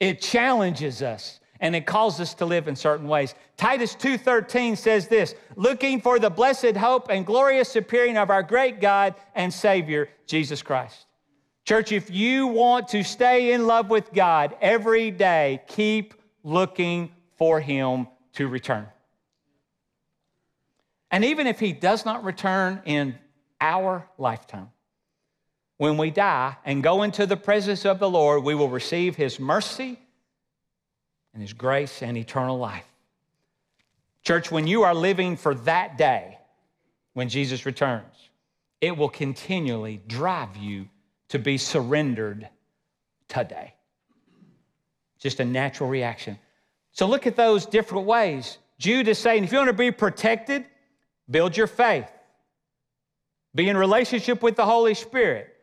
it 0.00 0.20
challenges 0.20 1.02
us, 1.02 1.40
and 1.60 1.74
it 1.74 1.86
calls 1.86 2.20
us 2.20 2.34
to 2.34 2.46
live 2.46 2.68
in 2.68 2.76
certain 2.76 3.08
ways. 3.08 3.34
Titus 3.56 3.96
2:13 3.96 4.76
says 4.76 5.08
this, 5.08 5.34
looking 5.56 6.00
for 6.00 6.20
the 6.20 6.30
blessed 6.30 6.76
hope 6.76 7.08
and 7.10 7.26
glorious 7.26 7.74
appearing 7.74 8.16
of 8.16 8.30
our 8.30 8.44
great 8.44 8.80
God 8.80 9.16
and 9.34 9.52
Savior 9.52 10.08
Jesus 10.26 10.62
Christ. 10.62 11.07
Church, 11.68 11.92
if 11.92 12.10
you 12.10 12.46
want 12.46 12.88
to 12.88 13.04
stay 13.04 13.52
in 13.52 13.66
love 13.66 13.90
with 13.90 14.14
God 14.14 14.56
every 14.58 15.10
day, 15.10 15.60
keep 15.68 16.14
looking 16.42 17.10
for 17.36 17.60
Him 17.60 18.08
to 18.36 18.48
return. 18.48 18.86
And 21.10 21.26
even 21.26 21.46
if 21.46 21.60
He 21.60 21.74
does 21.74 22.06
not 22.06 22.24
return 22.24 22.80
in 22.86 23.18
our 23.60 24.08
lifetime, 24.16 24.70
when 25.76 25.98
we 25.98 26.10
die 26.10 26.56
and 26.64 26.82
go 26.82 27.02
into 27.02 27.26
the 27.26 27.36
presence 27.36 27.84
of 27.84 27.98
the 27.98 28.08
Lord, 28.08 28.44
we 28.44 28.54
will 28.54 28.70
receive 28.70 29.14
His 29.14 29.38
mercy 29.38 29.98
and 31.34 31.42
His 31.42 31.52
grace 31.52 32.02
and 32.02 32.16
eternal 32.16 32.56
life. 32.56 32.90
Church, 34.24 34.50
when 34.50 34.66
you 34.66 34.84
are 34.84 34.94
living 34.94 35.36
for 35.36 35.54
that 35.54 35.98
day, 35.98 36.38
when 37.12 37.28
Jesus 37.28 37.66
returns, 37.66 38.30
it 38.80 38.96
will 38.96 39.10
continually 39.10 40.00
drive 40.06 40.56
you 40.56 40.88
to 41.28 41.38
be 41.38 41.58
surrendered 41.58 42.48
today. 43.28 43.74
Just 45.18 45.40
a 45.40 45.44
natural 45.44 45.88
reaction. 45.88 46.38
So 46.92 47.06
look 47.06 47.26
at 47.26 47.36
those 47.36 47.66
different 47.66 48.06
ways. 48.06 48.58
Jude 48.78 49.08
is 49.08 49.18
saying 49.18 49.44
if 49.44 49.52
you 49.52 49.58
want 49.58 49.68
to 49.68 49.74
be 49.74 49.90
protected, 49.90 50.64
build 51.30 51.56
your 51.56 51.66
faith, 51.66 52.10
be 53.54 53.68
in 53.68 53.76
relationship 53.76 54.42
with 54.42 54.56
the 54.56 54.64
Holy 54.64 54.94
Spirit, 54.94 55.54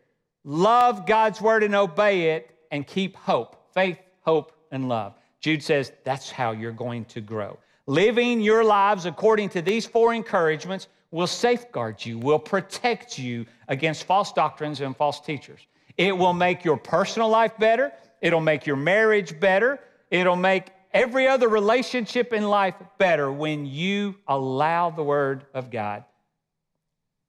love 0.43 1.05
God's 1.05 1.41
word 1.41 1.63
and 1.63 1.75
obey 1.75 2.31
it, 2.35 2.51
and 2.71 2.85
keep 2.85 3.15
hope 3.15 3.55
faith, 3.73 3.99
hope, 4.21 4.53
and 4.71 4.89
love. 4.89 5.13
Jude 5.39 5.61
says 5.61 5.91
that's 6.03 6.31
how 6.31 6.51
you're 6.51 6.71
going 6.71 7.05
to 7.05 7.21
grow. 7.21 7.59
Living 7.85 8.41
your 8.41 8.63
lives 8.63 9.05
according 9.05 9.49
to 9.49 9.61
these 9.61 9.85
four 9.85 10.13
encouragements 10.13 10.87
will 11.11 11.27
safeguard 11.27 12.03
you, 12.05 12.17
will 12.17 12.39
protect 12.39 13.17
you 13.17 13.45
against 13.67 14.03
false 14.03 14.33
doctrines 14.33 14.81
and 14.81 14.95
false 14.95 15.19
teachers. 15.19 15.61
It 15.97 16.17
will 16.17 16.33
make 16.33 16.65
your 16.65 16.77
personal 16.77 17.29
life 17.29 17.57
better. 17.57 17.91
It'll 18.21 18.41
make 18.41 18.65
your 18.65 18.75
marriage 18.75 19.39
better. 19.39 19.79
It'll 20.11 20.35
make 20.35 20.67
every 20.93 21.27
other 21.27 21.47
relationship 21.47 22.33
in 22.33 22.47
life 22.47 22.75
better 22.97 23.31
when 23.31 23.65
you 23.65 24.15
allow 24.27 24.89
the 24.89 25.03
Word 25.03 25.45
of 25.53 25.69
God 25.69 26.05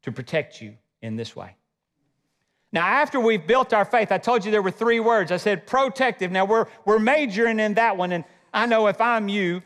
to 0.02 0.12
protect 0.12 0.62
you 0.62 0.74
in 1.02 1.16
this 1.16 1.34
way. 1.34 1.56
Now, 2.72 2.86
after 2.86 3.18
we've 3.18 3.44
built 3.44 3.72
our 3.72 3.84
faith, 3.84 4.12
I 4.12 4.18
told 4.18 4.44
you 4.44 4.50
there 4.50 4.62
were 4.62 4.70
three 4.70 5.00
words. 5.00 5.32
I 5.32 5.36
said 5.36 5.66
protective. 5.66 6.30
Now, 6.30 6.44
we're, 6.44 6.66
we're 6.84 6.98
majoring 7.00 7.58
in 7.58 7.74
that 7.74 7.96
one. 7.96 8.12
And 8.12 8.24
I 8.52 8.66
know 8.66 8.86
if 8.86 9.00
I'm 9.00 9.28
you, 9.28 9.62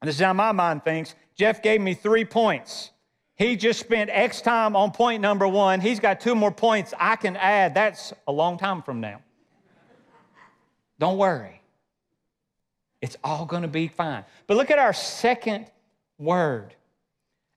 and 0.00 0.08
this 0.08 0.16
is 0.16 0.20
how 0.20 0.32
my 0.32 0.52
mind 0.52 0.84
thinks, 0.84 1.14
Jeff 1.34 1.62
gave 1.62 1.80
me 1.80 1.94
three 1.94 2.24
points. 2.24 2.91
He 3.36 3.56
just 3.56 3.80
spent 3.80 4.10
X 4.12 4.40
time 4.40 4.76
on 4.76 4.92
point 4.92 5.22
number 5.22 5.48
one. 5.48 5.80
He's 5.80 6.00
got 6.00 6.20
two 6.20 6.34
more 6.34 6.52
points 6.52 6.92
I 6.98 7.16
can 7.16 7.36
add. 7.36 7.74
That's 7.74 8.12
a 8.26 8.32
long 8.32 8.58
time 8.58 8.82
from 8.82 9.00
now. 9.00 9.20
Don't 10.98 11.18
worry. 11.18 11.60
It's 13.00 13.16
all 13.24 13.46
going 13.46 13.62
to 13.62 13.68
be 13.68 13.88
fine. 13.88 14.24
But 14.46 14.56
look 14.56 14.70
at 14.70 14.78
our 14.78 14.92
second 14.92 15.66
word. 16.18 16.74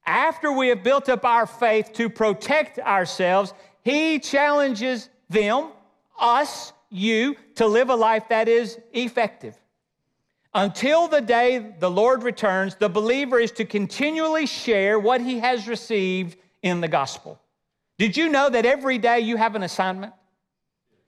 After 0.06 0.52
we 0.52 0.70
have 0.70 0.84
built 0.84 1.10
up 1.10 1.26
our 1.26 1.46
faith 1.46 1.92
to 1.94 2.10
protect 2.10 2.80
ourselves, 2.80 3.54
he 3.84 4.20
challenges 4.20 5.10
them, 5.30 5.70
us, 6.20 6.74
you, 6.90 7.36
to 7.56 7.68
live 7.68 7.90
a 7.90 7.96
life 7.96 8.30
that 8.30 8.48
is 8.48 8.80
effective. 8.94 9.56
Until 10.56 11.10
the 11.10 11.20
day 11.20 11.74
the 11.80 11.92
Lord 11.92 12.24
returns, 12.24 12.76
the 12.76 12.88
believer 12.88 13.42
is 13.42 13.52
to 13.52 13.66
continually 13.66 14.46
share 14.46 14.98
what 14.98 15.20
he 15.20 15.40
has 15.40 15.68
received 15.68 16.38
in 16.62 16.80
the 16.80 16.88
gospel. 16.88 17.38
Did 17.98 18.16
you 18.16 18.30
know 18.30 18.50
that 18.50 18.66
every 18.66 18.98
day 18.98 19.20
you 19.20 19.36
have 19.36 19.56
an 19.56 19.64
assignment? 19.64 20.14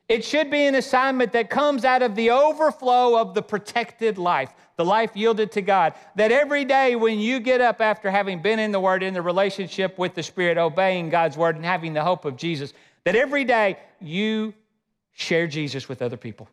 It 0.09 0.25
should 0.25 0.51
be 0.51 0.65
an 0.65 0.75
assignment 0.75 1.31
that 1.31 1.49
comes 1.49 1.85
out 1.85 2.01
of 2.01 2.13
the 2.13 2.29
overflow 2.31 3.17
of 3.17 3.33
the 3.33 3.41
protected 3.41 4.17
life, 4.17 4.53
the 4.75 4.83
life 4.83 5.11
yielded 5.15 5.53
to 5.53 5.61
God. 5.61 5.93
That 6.15 6.33
every 6.33 6.65
day 6.65 6.97
when 6.97 7.17
you 7.17 7.39
get 7.39 7.61
up 7.61 7.79
after 7.79 8.11
having 8.11 8.41
been 8.41 8.59
in 8.59 8.73
the 8.73 8.81
Word, 8.81 9.01
in 9.01 9.13
the 9.13 9.21
relationship 9.21 9.97
with 9.97 10.13
the 10.13 10.23
Spirit, 10.23 10.57
obeying 10.57 11.09
God's 11.09 11.37
Word, 11.37 11.55
and 11.55 11.63
having 11.63 11.93
the 11.93 12.03
hope 12.03 12.25
of 12.25 12.35
Jesus, 12.35 12.73
that 13.05 13.15
every 13.15 13.45
day 13.45 13.77
you 14.01 14.53
share 15.13 15.47
Jesus 15.47 15.87
with 15.87 16.01
other 16.01 16.17
people. 16.17 16.49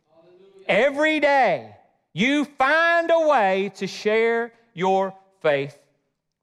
Every 0.69 1.19
day 1.19 1.75
you 2.15 2.45
find 2.45 3.11
a 3.11 3.29
way 3.29 3.73
to 3.75 3.87
share 3.87 4.53
your 4.73 5.15
faith 5.43 5.79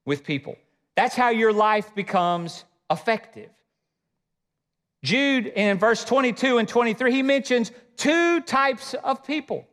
with 0.04 0.22
people. 0.22 0.56
That's 0.94 1.16
how 1.16 1.30
your 1.30 1.52
life 1.52 1.94
becomes 1.94 2.64
effective. 2.90 3.48
Jude, 5.02 5.46
in 5.46 5.78
verse 5.78 6.04
22 6.04 6.58
and 6.58 6.68
23, 6.68 7.10
he 7.10 7.22
mentions 7.22 7.72
two 7.96 8.40
types 8.42 8.94
of 9.02 9.24
people. 9.24 9.66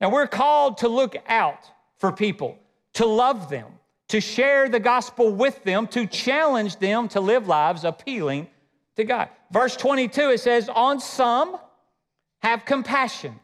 Now, 0.00 0.10
we're 0.10 0.26
called 0.26 0.78
to 0.78 0.88
look 0.88 1.14
out 1.28 1.70
for 1.98 2.10
people, 2.10 2.58
to 2.94 3.06
love 3.06 3.48
them, 3.48 3.66
to 4.08 4.20
share 4.20 4.68
the 4.68 4.80
gospel 4.80 5.32
with 5.32 5.62
them, 5.62 5.86
to 5.88 6.06
challenge 6.06 6.78
them 6.78 7.06
to 7.08 7.20
live 7.20 7.46
lives 7.46 7.84
appealing 7.84 8.48
to 8.96 9.04
God. 9.04 9.28
Verse 9.52 9.76
22, 9.76 10.30
it 10.30 10.40
says, 10.40 10.68
On 10.68 10.98
some 10.98 11.56
have 12.40 12.64
compassion, 12.64 13.38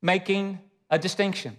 making 0.00 0.60
a 0.90 0.98
distinction. 0.98 1.56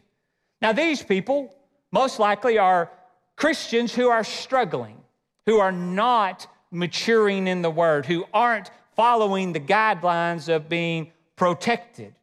Now, 0.61 0.73
these 0.73 1.03
people 1.03 1.55
most 1.91 2.19
likely 2.19 2.57
are 2.57 2.91
Christians 3.35 3.93
who 3.93 4.09
are 4.09 4.23
struggling, 4.23 4.97
who 5.45 5.59
are 5.59 5.71
not 5.71 6.47
maturing 6.71 7.47
in 7.47 7.61
the 7.61 7.69
word, 7.69 8.05
who 8.05 8.25
aren't 8.33 8.71
following 8.95 9.53
the 9.53 9.59
guidelines 9.59 10.53
of 10.53 10.67
being 10.67 11.11
protected. 11.35 12.13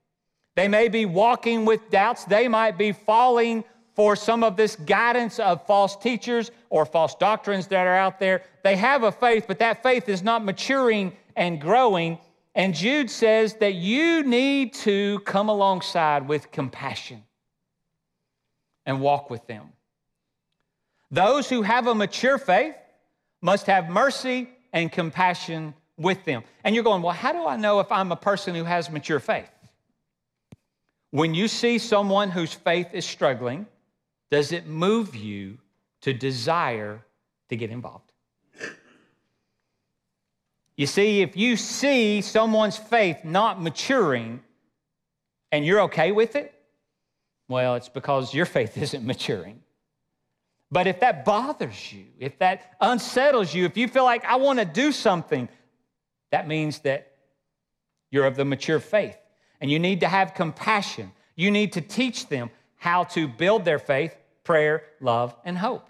They 0.57 0.69
may 0.69 0.89
be 0.89 1.07
walking 1.07 1.65
with 1.65 1.91
doubts. 1.91 2.25
They 2.25 2.49
might 2.49 2.77
be 2.77 2.93
falling 2.93 3.65
for 3.95 4.17
some 4.17 4.43
of 4.43 4.57
this 4.57 4.77
guidance 4.77 5.39
of 5.39 5.65
false 5.67 5.97
teachers 5.97 6.51
or 6.69 6.85
false 6.85 7.15
doctrines 7.15 7.69
that 7.69 7.87
are 7.87 7.95
out 7.95 8.19
there. 8.19 8.43
They 8.65 8.77
have 8.77 9.05
a 9.05 9.13
faith, 9.13 9.45
but 9.47 9.61
that 9.61 9.83
faith 9.83 10.09
is 10.09 10.23
not 10.23 10.45
maturing 10.45 11.13
and 11.37 11.61
growing. 11.61 12.19
And 12.55 12.75
Jude 12.75 13.11
says 13.11 13.55
that 13.55 13.75
you 13.75 14.23
need 14.23 14.75
to 14.75 15.19
come 15.21 15.49
alongside 15.49 16.29
with 16.29 16.53
compassion 16.53 17.25
and 18.87 19.01
walk 19.01 19.29
with 19.29 19.47
them. 19.47 19.73
Those 21.11 21.49
who 21.49 21.63
have 21.63 21.87
a 21.87 21.95
mature 21.95 22.39
faith 22.39 22.77
must 23.43 23.67
have 23.67 23.89
mercy 23.89 24.49
and 24.73 24.91
compassion 24.91 25.75
with 25.97 26.25
them. 26.25 26.43
And 26.63 26.75
you're 26.75 26.85
going, 26.85 27.03
well, 27.03 27.15
how 27.15 27.33
do 27.33 27.47
I 27.47 27.57
know 27.57 27.81
if 27.81 27.91
I'm 27.91 28.13
a 28.13 28.17
person 28.17 28.55
who 28.55 28.65
has 28.65 28.91
mature 28.91 29.21
faith? 29.21 29.51
When 31.11 31.35
you 31.35 31.47
see 31.47 31.79
someone 31.79 32.31
whose 32.31 32.53
faith 32.53 32.89
is 32.93 33.05
struggling, 33.05 33.67
does 34.31 34.51
it 34.51 34.67
move 34.67 35.15
you 35.15 35.59
to 36.03 36.13
desire 36.13 37.05
to 37.49 37.57
get 37.57 37.71
involved? 37.71 38.04
You 40.77 40.87
see, 40.87 41.23
if 41.23 41.37
you 41.37 41.57
see 41.57 42.21
someone's 42.21 42.77
faith 42.77 43.25
not 43.25 43.63
maturing 43.63 44.41
and 45.53 45.65
you're 45.65 45.83
okay 45.83 46.11
with 46.11 46.35
it, 46.35 46.53
well, 47.49 47.77
it's 47.77 47.89
because 47.89 48.35
your 48.35 48.47
faith 48.47 48.77
isn't 48.83 49.05
maturing. 49.05 49.61
But 50.71 50.89
if 50.89 51.01
that 51.01 51.25
bothers 51.25 51.93
you, 51.93 52.07
if 52.19 52.39
that 52.39 52.75
unsettles 52.81 53.55
you, 53.55 53.65
if 53.65 53.77
you 53.77 53.87
feel 53.87 54.05
like 54.05 54.25
I 54.25 54.37
want 54.37 54.59
to 54.59 54.65
do 54.65 54.91
something, 54.91 55.49
that 56.33 56.49
means 56.49 56.81
that 56.81 57.13
you're 58.11 58.27
of 58.27 58.35
the 58.35 58.45
mature 58.45 58.81
faith. 58.81 59.17
And 59.61 59.71
you 59.71 59.79
need 59.79 60.01
to 60.01 60.09
have 60.09 60.35
compassion. 60.35 61.13
You 61.37 61.51
need 61.51 61.75
to 61.75 61.81
teach 61.81 62.29
them 62.29 62.51
how 62.77 63.05
to 63.05 63.29
build 63.29 63.65
their 63.65 63.79
faith, 63.79 64.17
prayer, 64.43 64.83
love, 65.01 65.37
and 65.45 65.57
hope. 65.57 65.89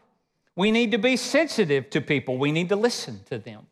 We 0.54 0.70
need 0.70 0.92
to 0.92 0.98
be 0.98 1.16
sensitive 1.16 1.90
to 1.90 2.00
people. 2.00 2.36
We 2.36 2.52
need 2.52 2.68
to 2.68 2.76
listen 2.76 3.20
to 3.30 3.38
them. 3.38 3.66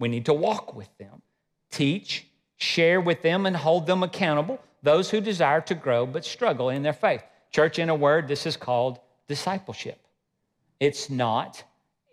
We 0.00 0.08
need 0.08 0.24
to 0.24 0.34
walk 0.34 0.74
with 0.74 0.88
them, 0.98 1.22
teach, 1.70 2.26
share 2.56 3.00
with 3.00 3.22
them, 3.22 3.46
and 3.46 3.54
hold 3.54 3.86
them 3.86 4.02
accountable, 4.02 4.58
those 4.82 5.10
who 5.10 5.20
desire 5.20 5.60
to 5.60 5.74
grow 5.74 6.06
but 6.06 6.24
struggle 6.24 6.70
in 6.70 6.82
their 6.82 6.94
faith. 6.94 7.22
Church, 7.52 7.78
in 7.78 7.90
a 7.90 7.94
word, 7.94 8.26
this 8.26 8.46
is 8.46 8.56
called 8.56 8.98
discipleship. 9.28 10.00
It's 10.80 11.10
not 11.10 11.62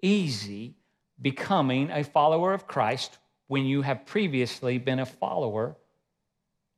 easy 0.02 0.76
becoming 1.22 1.90
a 1.90 2.04
follower 2.04 2.54
of 2.54 2.68
Christ 2.68 3.18
when 3.48 3.66
you 3.66 3.82
have 3.82 4.06
previously 4.06 4.78
been 4.78 5.00
a 5.00 5.06
follower 5.06 5.76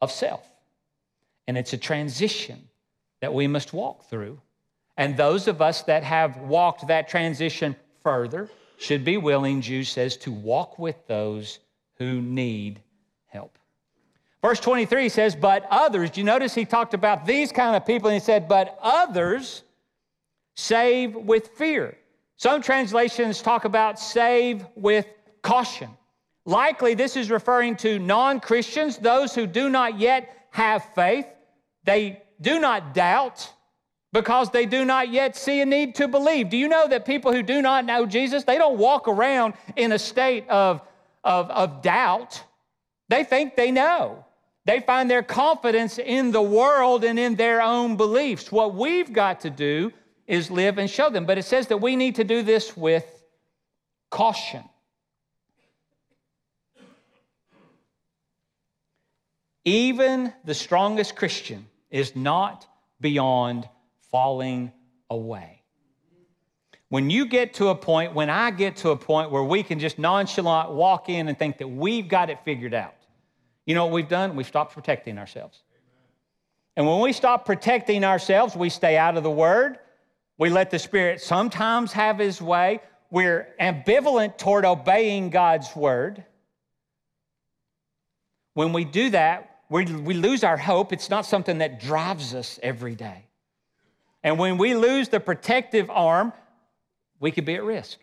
of 0.01 0.11
self. 0.11 0.45
And 1.47 1.57
it's 1.57 1.73
a 1.73 1.77
transition 1.77 2.69
that 3.21 3.33
we 3.33 3.47
must 3.47 3.73
walk 3.73 4.07
through. 4.09 4.39
And 4.95 5.17
those 5.17 5.47
of 5.47 5.61
us 5.61 5.81
that 5.83 6.03
have 6.03 6.37
walked 6.37 6.87
that 6.87 7.09
transition 7.09 7.75
further 8.03 8.49
should 8.79 9.03
be 9.03 9.17
willing, 9.17 9.61
Jude 9.61 9.85
says, 9.85 10.15
to 10.17 10.31
walk 10.31 10.79
with 10.79 10.95
those 11.07 11.59
who 11.97 12.21
need 12.21 12.81
help. 13.27 13.57
Verse 14.41 14.59
23 14.61 15.09
says, 15.09 15.35
But 15.35 15.67
others, 15.69 16.09
do 16.11 16.21
you 16.21 16.25
notice 16.25 16.55
he 16.55 16.63
talked 16.63 16.93
about 16.93 17.25
these 17.25 17.51
kind 17.51 17.75
of 17.75 17.85
people 17.85 18.09
and 18.09 18.15
he 18.15 18.25
said, 18.25 18.47
But 18.47 18.79
others 18.81 19.63
save 20.55 21.13
with 21.13 21.49
fear. 21.49 21.97
Some 22.37 22.61
translations 22.61 23.41
talk 23.41 23.65
about 23.65 23.99
save 23.99 24.65
with 24.75 25.05
caution. 25.41 25.89
Likely, 26.45 26.93
this 26.93 27.17
is 27.17 27.29
referring 27.29 27.75
to 27.77 27.99
non 27.99 28.39
Christians, 28.39 28.97
those 28.97 29.35
who 29.35 29.45
do 29.45 29.69
not 29.69 29.99
yet 29.99 30.47
have 30.51 30.85
faith. 30.95 31.27
They 31.83 32.21
do 32.39 32.59
not 32.61 32.93
doubt 32.93 33.51
because 34.11 34.49
they 34.49 34.65
do 34.65 34.85
not 34.85 35.09
yet 35.09 35.35
see 35.35 35.61
a 35.61 35.65
need 35.65 35.95
to 35.95 36.07
believe. 36.07 36.49
Do 36.49 36.57
you 36.57 36.67
know 36.67 36.87
that 36.87 37.05
people 37.05 37.31
who 37.31 37.43
do 37.43 37.61
not 37.61 37.85
know 37.85 38.05
Jesus, 38.05 38.43
they 38.43 38.57
don't 38.57 38.77
walk 38.77 39.07
around 39.07 39.53
in 39.75 39.91
a 39.91 39.99
state 39.99 40.47
of, 40.49 40.81
of, 41.23 41.49
of 41.51 41.81
doubt? 41.81 42.43
They 43.07 43.23
think 43.23 43.55
they 43.55 43.71
know. 43.71 44.25
They 44.65 44.79
find 44.79 45.09
their 45.09 45.23
confidence 45.23 45.97
in 45.97 46.31
the 46.31 46.41
world 46.41 47.03
and 47.03 47.17
in 47.17 47.35
their 47.35 47.61
own 47.61 47.97
beliefs. 47.97 48.51
What 48.51 48.75
we've 48.75 49.11
got 49.11 49.41
to 49.41 49.49
do 49.49 49.91
is 50.27 50.51
live 50.51 50.77
and 50.77 50.89
show 50.89 51.09
them. 51.09 51.25
But 51.25 51.37
it 51.37 51.43
says 51.43 51.67
that 51.67 51.77
we 51.77 51.95
need 51.95 52.15
to 52.15 52.23
do 52.23 52.43
this 52.43 52.77
with 52.77 53.05
caution. 54.09 54.63
Even 59.65 60.33
the 60.45 60.53
strongest 60.53 61.15
Christian 61.15 61.67
is 61.89 62.15
not 62.15 62.67
beyond 63.01 63.67
falling 64.11 64.71
away. 65.09 65.59
When 66.89 67.09
you 67.09 67.27
get 67.27 67.53
to 67.55 67.67
a 67.67 67.75
point, 67.75 68.15
when 68.15 68.29
I 68.29 68.49
get 68.49 68.77
to 68.77 68.89
a 68.89 68.97
point 68.97 69.29
where 69.29 69.43
we 69.43 69.61
can 69.61 69.79
just 69.79 69.99
nonchalant 69.99 70.71
walk 70.71 71.07
in 71.07 71.27
and 71.27 71.37
think 71.37 71.59
that 71.59 71.67
we've 71.67 72.07
got 72.07 72.29
it 72.31 72.39
figured 72.43 72.73
out, 72.73 72.95
you 73.65 73.75
know 73.75 73.85
what 73.85 73.93
we've 73.93 74.07
done? 74.07 74.35
We've 74.35 74.47
stopped 74.47 74.73
protecting 74.73 75.19
ourselves. 75.19 75.61
And 76.75 76.87
when 76.87 76.99
we 77.01 77.13
stop 77.13 77.45
protecting 77.45 78.03
ourselves, 78.03 78.55
we 78.55 78.69
stay 78.69 78.97
out 78.97 79.17
of 79.17 79.23
the 79.23 79.29
Word. 79.29 79.77
We 80.39 80.49
let 80.49 80.71
the 80.71 80.79
Spirit 80.79 81.21
sometimes 81.21 81.91
have 81.91 82.17
His 82.17 82.41
way. 82.41 82.81
We're 83.11 83.53
ambivalent 83.59 84.37
toward 84.37 84.65
obeying 84.65 85.29
God's 85.29 85.75
Word. 85.75 86.23
When 88.55 88.73
we 88.73 88.83
do 88.83 89.11
that, 89.11 89.59
we, 89.69 89.85
we 89.85 90.15
lose 90.15 90.43
our 90.43 90.57
hope. 90.57 90.91
It's 90.91 91.09
not 91.11 91.25
something 91.25 91.59
that 91.59 91.79
drives 91.79 92.33
us 92.33 92.59
every 92.63 92.95
day. 92.95 93.28
And 94.23 94.38
when 94.38 94.58
we 94.58 94.75
lose 94.75 95.10
the 95.10 95.19
protective 95.19 95.89
arm, 95.89 96.34
we 97.19 97.32
could 97.32 97.45
be 97.45 97.55
at 97.55 97.63
risk. 97.63 97.99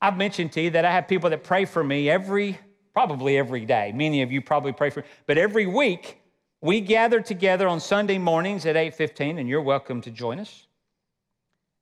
I've 0.00 0.16
mentioned 0.16 0.52
to 0.52 0.60
you 0.60 0.70
that 0.70 0.84
I 0.84 0.92
have 0.92 1.08
people 1.08 1.30
that 1.30 1.44
pray 1.44 1.64
for 1.64 1.84
me 1.84 2.08
every, 2.08 2.58
probably 2.92 3.36
every 3.36 3.64
day. 3.66 3.92
Many 3.94 4.22
of 4.22 4.32
you 4.32 4.40
probably 4.40 4.72
pray 4.72 4.90
for, 4.90 5.00
me, 5.00 5.06
but 5.26 5.38
every 5.38 5.66
week 5.66 6.20
we 6.60 6.80
gather 6.80 7.20
together 7.20 7.68
on 7.68 7.80
Sunday 7.80 8.18
mornings 8.18 8.66
at 8.66 8.76
8:15, 8.76 9.38
and 9.38 9.48
you're 9.48 9.62
welcome 9.62 10.00
to 10.02 10.10
join 10.10 10.38
us. 10.38 10.66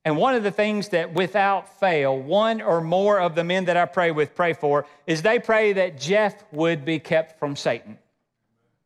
And 0.05 0.17
one 0.17 0.35
of 0.35 0.43
the 0.43 0.51
things 0.51 0.89
that 0.89 1.13
without 1.13 1.79
fail, 1.79 2.17
one 2.17 2.61
or 2.61 2.81
more 2.81 3.19
of 3.19 3.35
the 3.35 3.43
men 3.43 3.65
that 3.65 3.77
I 3.77 3.85
pray 3.85 4.11
with 4.11 4.33
pray 4.33 4.53
for 4.53 4.85
is 5.05 5.21
they 5.21 5.39
pray 5.39 5.73
that 5.73 5.99
Jeff 5.99 6.43
would 6.53 6.85
be 6.85 6.99
kept 6.99 7.37
from 7.37 7.55
Satan. 7.55 7.97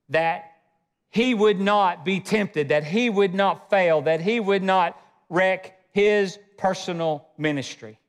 That 0.10 0.53
he 1.14 1.36
would 1.36 1.62
not 1.62 2.04
be 2.04 2.20
tempted, 2.20 2.70
that 2.70 2.84
he 2.84 3.08
would 3.08 3.36
not 3.36 3.70
fail, 3.70 4.02
that 4.02 4.20
he 4.20 4.40
would 4.40 4.64
not 4.64 5.00
wreck 5.30 5.80
his 5.92 6.40
personal 6.58 7.28
ministry. 7.38 8.00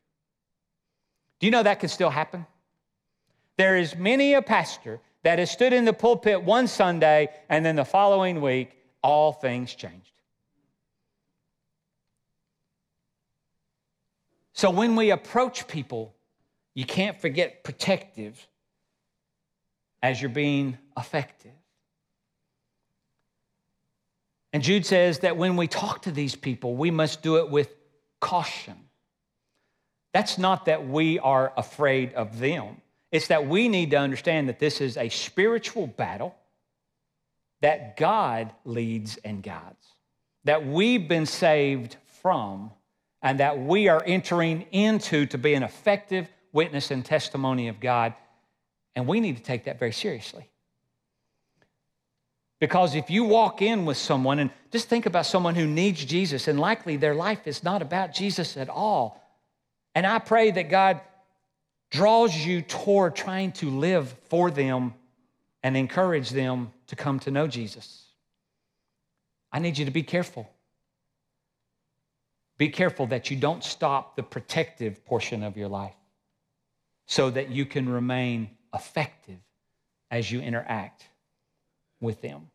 Do 1.38 1.46
you 1.46 1.50
know 1.50 1.62
that 1.62 1.80
can 1.80 1.90
still 1.90 2.08
happen? 2.08 2.46
There 3.58 3.76
is 3.76 3.94
many 3.94 4.32
a 4.32 4.40
pastor 4.40 5.00
that 5.22 5.38
has 5.38 5.50
stood 5.50 5.74
in 5.74 5.84
the 5.84 5.92
pulpit 5.92 6.42
one 6.42 6.66
Sunday 6.66 7.28
and 7.50 7.62
then 7.62 7.76
the 7.76 7.84
following 7.84 8.40
week, 8.40 8.70
all 9.02 9.32
things 9.32 9.74
changed. 9.74 10.12
So 14.54 14.70
when 14.70 14.96
we 14.96 15.10
approach 15.10 15.68
people, 15.68 16.14
you 16.72 16.86
can't 16.86 17.20
forget 17.20 17.64
protective 17.64 18.48
as 20.02 20.22
you're 20.22 20.30
being 20.30 20.78
effective. 20.96 21.52
And 24.54 24.62
Jude 24.62 24.86
says 24.86 25.18
that 25.18 25.36
when 25.36 25.56
we 25.56 25.66
talk 25.66 26.02
to 26.02 26.12
these 26.12 26.36
people, 26.36 26.76
we 26.76 26.92
must 26.92 27.22
do 27.22 27.38
it 27.38 27.50
with 27.50 27.74
caution. 28.20 28.76
That's 30.12 30.38
not 30.38 30.66
that 30.66 30.86
we 30.86 31.18
are 31.18 31.52
afraid 31.56 32.14
of 32.14 32.38
them. 32.38 32.80
It's 33.10 33.26
that 33.26 33.48
we 33.48 33.68
need 33.68 33.90
to 33.90 33.96
understand 33.96 34.48
that 34.48 34.60
this 34.60 34.80
is 34.80 34.96
a 34.96 35.08
spiritual 35.08 35.88
battle 35.88 36.36
that 37.62 37.96
God 37.96 38.52
leads 38.64 39.16
and 39.18 39.42
guides, 39.42 39.88
that 40.44 40.64
we've 40.64 41.08
been 41.08 41.26
saved 41.26 41.96
from, 42.22 42.70
and 43.22 43.40
that 43.40 43.58
we 43.58 43.88
are 43.88 44.04
entering 44.06 44.66
into 44.70 45.26
to 45.26 45.36
be 45.36 45.54
an 45.54 45.64
effective 45.64 46.28
witness 46.52 46.92
and 46.92 47.04
testimony 47.04 47.66
of 47.66 47.80
God. 47.80 48.14
And 48.94 49.08
we 49.08 49.18
need 49.18 49.36
to 49.36 49.42
take 49.42 49.64
that 49.64 49.80
very 49.80 49.92
seriously. 49.92 50.48
Because 52.64 52.94
if 52.94 53.10
you 53.10 53.24
walk 53.24 53.60
in 53.60 53.84
with 53.84 53.98
someone 53.98 54.38
and 54.38 54.50
just 54.70 54.88
think 54.88 55.04
about 55.04 55.26
someone 55.26 55.54
who 55.54 55.66
needs 55.66 56.02
Jesus, 56.02 56.48
and 56.48 56.58
likely 56.58 56.96
their 56.96 57.14
life 57.14 57.46
is 57.46 57.62
not 57.62 57.82
about 57.82 58.14
Jesus 58.14 58.56
at 58.56 58.70
all. 58.70 59.22
And 59.94 60.06
I 60.06 60.18
pray 60.18 60.50
that 60.50 60.70
God 60.70 61.02
draws 61.90 62.34
you 62.34 62.62
toward 62.62 63.16
trying 63.16 63.52
to 63.52 63.68
live 63.68 64.14
for 64.30 64.50
them 64.50 64.94
and 65.62 65.76
encourage 65.76 66.30
them 66.30 66.72
to 66.86 66.96
come 66.96 67.18
to 67.20 67.30
know 67.30 67.46
Jesus. 67.46 68.06
I 69.52 69.58
need 69.58 69.76
you 69.76 69.84
to 69.84 69.90
be 69.90 70.02
careful. 70.02 70.48
Be 72.56 72.70
careful 72.70 73.08
that 73.08 73.30
you 73.30 73.36
don't 73.36 73.62
stop 73.62 74.16
the 74.16 74.22
protective 74.22 75.04
portion 75.04 75.42
of 75.42 75.58
your 75.58 75.68
life 75.68 76.00
so 77.04 77.28
that 77.28 77.50
you 77.50 77.66
can 77.66 77.90
remain 77.90 78.48
effective 78.72 79.40
as 80.10 80.32
you 80.32 80.40
interact 80.40 81.04
with 82.00 82.22
them. 82.22 82.48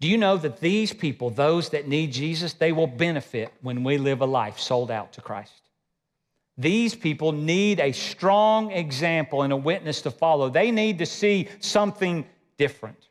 Do 0.00 0.08
you 0.08 0.18
know 0.18 0.36
that 0.36 0.60
these 0.60 0.92
people, 0.92 1.30
those 1.30 1.70
that 1.70 1.88
need 1.88 2.12
Jesus, 2.12 2.52
they 2.52 2.72
will 2.72 2.86
benefit 2.86 3.52
when 3.62 3.84
we 3.84 3.96
live 3.98 4.20
a 4.20 4.26
life 4.26 4.58
sold 4.58 4.90
out 4.90 5.12
to 5.14 5.20
Christ? 5.20 5.52
These 6.56 6.94
people 6.94 7.32
need 7.32 7.80
a 7.80 7.92
strong 7.92 8.70
example 8.70 9.42
and 9.42 9.52
a 9.52 9.56
witness 9.56 10.02
to 10.02 10.10
follow. 10.10 10.48
They 10.48 10.70
need 10.70 10.98
to 10.98 11.06
see 11.06 11.48
something 11.58 12.26
different. 12.58 13.08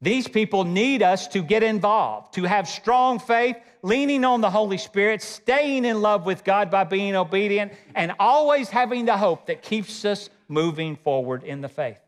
These 0.00 0.26
people 0.26 0.64
need 0.64 1.00
us 1.00 1.28
to 1.28 1.42
get 1.42 1.62
involved, 1.62 2.34
to 2.34 2.42
have 2.42 2.66
strong 2.66 3.20
faith, 3.20 3.56
leaning 3.82 4.24
on 4.24 4.40
the 4.40 4.50
Holy 4.50 4.78
Spirit, 4.78 5.22
staying 5.22 5.84
in 5.84 6.00
love 6.00 6.26
with 6.26 6.42
God 6.42 6.72
by 6.72 6.82
being 6.82 7.14
obedient, 7.14 7.72
and 7.94 8.12
always 8.18 8.68
having 8.68 9.04
the 9.04 9.16
hope 9.16 9.46
that 9.46 9.62
keeps 9.62 10.04
us 10.04 10.28
moving 10.48 10.96
forward 10.96 11.44
in 11.44 11.60
the 11.60 11.68
faith. 11.68 12.00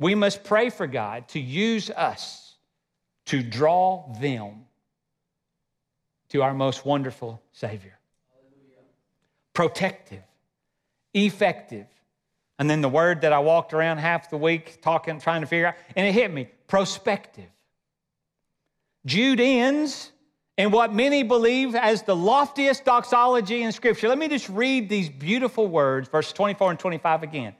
We 0.00 0.16
must 0.16 0.42
pray 0.42 0.70
for 0.70 0.88
God 0.88 1.28
to 1.28 1.40
use 1.40 1.90
us 1.90 2.47
to 3.28 3.42
draw 3.42 4.10
them 4.20 4.64
to 6.30 6.42
our 6.42 6.54
most 6.54 6.84
wonderful 6.84 7.40
Savior 7.52 7.94
protective, 9.54 10.22
effective. 11.14 11.86
And 12.60 12.70
then 12.70 12.80
the 12.80 12.88
word 12.88 13.22
that 13.22 13.32
I 13.32 13.40
walked 13.40 13.72
around 13.72 13.98
half 13.98 14.30
the 14.30 14.36
week 14.36 14.80
talking, 14.82 15.20
trying 15.20 15.40
to 15.40 15.48
figure 15.48 15.66
out, 15.66 15.74
and 15.96 16.06
it 16.06 16.12
hit 16.12 16.32
me 16.32 16.48
prospective. 16.68 17.48
Jude 19.04 19.40
ends 19.40 20.12
in 20.56 20.70
what 20.70 20.94
many 20.94 21.24
believe 21.24 21.74
as 21.74 22.02
the 22.02 22.14
loftiest 22.14 22.84
doxology 22.84 23.62
in 23.62 23.72
Scripture. 23.72 24.08
Let 24.08 24.18
me 24.18 24.28
just 24.28 24.48
read 24.48 24.88
these 24.88 25.08
beautiful 25.08 25.66
words, 25.66 26.08
verses 26.08 26.32
24 26.34 26.70
and 26.70 26.78
25 26.78 27.24
again. 27.24 27.48
It 27.48 27.54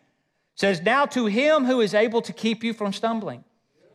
says, 0.55 0.81
Now 0.81 1.05
to 1.07 1.27
him 1.27 1.65
who 1.65 1.81
is 1.81 1.95
able 1.95 2.23
to 2.23 2.33
keep 2.33 2.63
you 2.63 2.73
from 2.73 2.93
stumbling 2.93 3.43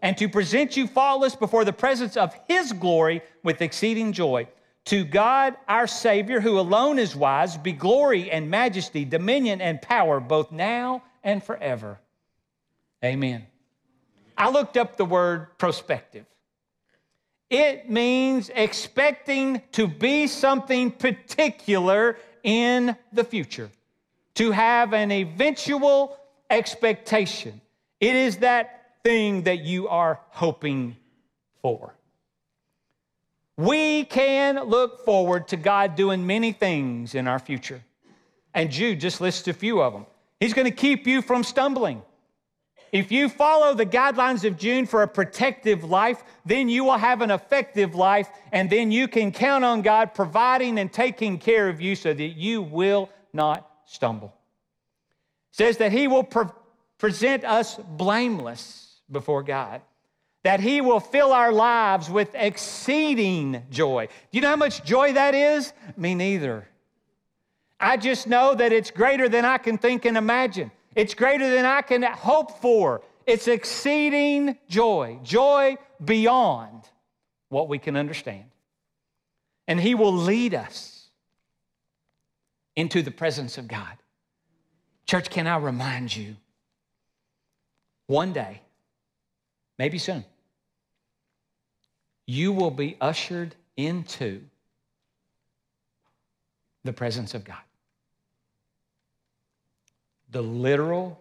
and 0.04 0.18
to 0.18 0.28
present 0.28 0.76
you 0.76 0.86
faultless 0.86 1.34
before 1.34 1.64
the 1.64 1.74
presence 1.74 2.18
of 2.18 2.36
his 2.48 2.74
glory 2.74 3.22
with 3.42 3.62
exceeding 3.62 4.12
joy. 4.12 4.46
To 4.88 5.06
God 5.06 5.56
our 5.66 5.88
Savior, 5.88 6.42
who 6.42 6.60
alone 6.60 7.00
is 7.00 7.16
wise, 7.16 7.58
be 7.58 7.72
glory 7.72 8.30
and 8.30 8.52
majesty, 8.52 9.06
dominion 9.06 9.62
and 9.62 9.82
power, 9.82 10.20
both 10.20 10.52
now 10.52 11.04
and 11.24 11.42
forever. 11.42 12.00
Amen. 13.04 13.48
I 14.38 14.50
looked 14.50 14.76
up 14.76 14.98
the 14.98 15.06
word 15.06 15.58
prospective. 15.58 16.26
It 17.50 17.90
means 17.90 18.52
expecting 18.54 19.62
to 19.72 19.88
be 19.88 20.28
something 20.28 20.92
particular 20.92 22.18
in 22.44 22.98
the 23.14 23.24
future, 23.24 23.70
to 24.36 24.52
have 24.52 24.94
an 24.94 25.12
eventual 25.12 26.18
expectation. 26.50 27.62
It 28.02 28.16
is 28.16 28.38
that 28.38 28.83
thing 29.04 29.44
that 29.44 29.60
you 29.60 29.88
are 29.90 30.20
hoping 30.30 30.96
for. 31.62 31.94
We 33.58 34.06
can 34.06 34.64
look 34.64 35.06
forward 35.06 35.50
to 35.50 35.58
God 35.58 35.96
doing 35.96 36.26
many 36.26 36.52
things 36.52 37.14
in 37.14 37.28
our 37.28 37.40
future. 37.40 37.84
And 38.54 38.72
Jude 38.72 39.00
just 39.00 39.22
lists 39.22 39.48
a 39.48 39.54
few 39.54 39.82
of 39.82 39.94
them. 39.94 40.06
He's 40.40 40.54
going 40.54 40.66
to 40.66 40.76
keep 40.76 41.06
you 41.06 41.22
from 41.22 41.44
stumbling. 41.44 42.02
If 42.92 43.12
you 43.12 43.28
follow 43.28 43.74
the 43.74 43.86
guidelines 43.86 44.46
of 44.46 44.58
Jude 44.58 44.88
for 44.88 45.02
a 45.02 45.08
protective 45.08 45.84
life, 45.84 46.24
then 46.46 46.70
you 46.70 46.84
will 46.84 46.98
have 46.98 47.22
an 47.22 47.32
effective 47.32 47.96
life, 47.96 48.30
and 48.52 48.70
then 48.70 48.92
you 48.92 49.08
can 49.08 49.32
count 49.32 49.66
on 49.66 49.82
God 49.82 50.14
providing 50.14 50.78
and 50.78 50.94
taking 50.94 51.40
care 51.40 51.70
of 51.70 51.82
you 51.82 51.96
so 51.96 52.14
that 52.14 52.24
you 52.24 52.62
will 52.62 53.10
not 53.34 53.68
stumble. 53.86 54.34
It 55.52 55.58
says 55.58 55.78
that 55.78 55.92
He 55.92 56.08
will 56.08 56.24
pre- 56.24 56.46
present 57.00 57.44
us 57.46 57.76
blameless 57.76 58.83
before 59.12 59.44
God 59.44 59.82
that 60.44 60.60
He 60.60 60.82
will 60.82 61.00
fill 61.00 61.32
our 61.32 61.52
lives 61.54 62.10
with 62.10 62.30
exceeding 62.36 63.64
joy. 63.70 64.08
Do 64.08 64.38
you 64.38 64.42
know 64.42 64.50
how 64.50 64.56
much 64.58 64.84
joy 64.84 65.14
that 65.14 65.34
is? 65.34 65.72
Me 65.96 66.16
neither. 66.16 66.68
I 67.80 67.98
just 67.98 68.28
know 68.28 68.54
that 68.54 68.72
it's 68.72 68.92
greater 68.92 69.30
than 69.30 69.46
I 69.46 69.58
can 69.58 69.78
think 69.78 70.06
and 70.06 70.18
imagine, 70.18 70.72
it's 70.96 71.14
greater 71.14 71.50
than 71.50 71.66
I 71.66 71.82
can 71.82 72.04
hope 72.04 72.60
for. 72.62 73.02
It's 73.26 73.48
exceeding 73.48 74.58
joy, 74.68 75.20
joy 75.24 75.78
beyond 76.04 76.84
what 77.48 77.70
we 77.70 77.80
can 77.80 77.96
understand. 77.96 78.46
and 79.66 79.80
He 79.80 79.96
will 79.96 80.14
lead 80.14 80.54
us 80.54 81.08
into 82.76 83.02
the 83.02 83.12
presence 83.12 83.58
of 83.58 83.68
God. 83.70 83.98
Church, 85.06 85.30
can 85.30 85.48
I 85.48 85.56
remind 85.56 86.14
you? 86.14 86.36
One 88.08 88.34
day, 88.34 88.63
maybe 89.84 89.98
soon, 89.98 90.24
you 92.26 92.54
will 92.54 92.72
be 92.72 92.96
ushered 93.02 93.54
into 93.76 94.40
the 96.86 96.94
presence 96.94 97.34
of 97.34 97.44
God. 97.44 97.66
The 100.32 100.42
literal, 100.42 101.20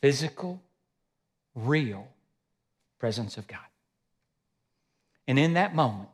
physical, 0.00 0.62
real 1.54 2.08
presence 2.98 3.36
of 3.36 3.46
God. 3.46 3.68
And 5.28 5.38
in 5.38 5.52
that 5.52 5.74
moment, 5.74 6.08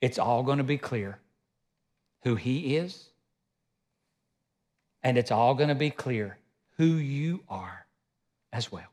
it's 0.00 0.20
all 0.20 0.44
going 0.44 0.58
to 0.58 0.64
be 0.64 0.78
clear 0.78 1.18
who 2.22 2.36
He 2.36 2.76
is, 2.76 3.08
and 5.02 5.18
it's 5.18 5.32
all 5.32 5.56
going 5.56 5.68
to 5.68 5.74
be 5.74 5.90
clear 5.90 6.38
who 6.76 6.84
you 6.84 7.42
are 7.48 7.86
as 8.52 8.70
well. 8.70 8.92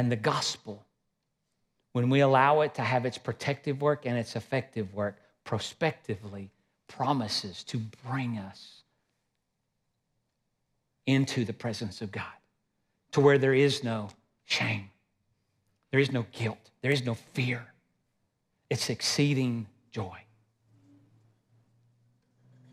And 0.00 0.10
the 0.10 0.16
gospel, 0.16 0.82
when 1.92 2.08
we 2.08 2.20
allow 2.20 2.62
it 2.62 2.72
to 2.76 2.80
have 2.80 3.04
its 3.04 3.18
protective 3.18 3.82
work 3.82 4.06
and 4.06 4.16
its 4.16 4.34
effective 4.34 4.94
work, 4.94 5.18
prospectively 5.44 6.48
promises 6.88 7.62
to 7.64 7.76
bring 8.08 8.38
us 8.38 8.82
into 11.04 11.44
the 11.44 11.52
presence 11.52 12.00
of 12.00 12.10
God, 12.10 12.32
to 13.12 13.20
where 13.20 13.36
there 13.36 13.52
is 13.52 13.84
no 13.84 14.08
shame, 14.46 14.88
there 15.90 16.00
is 16.00 16.10
no 16.10 16.24
guilt, 16.32 16.70
there 16.80 16.92
is 16.92 17.04
no 17.04 17.12
fear. 17.34 17.66
It's 18.70 18.88
exceeding 18.88 19.66
joy. 19.90 20.16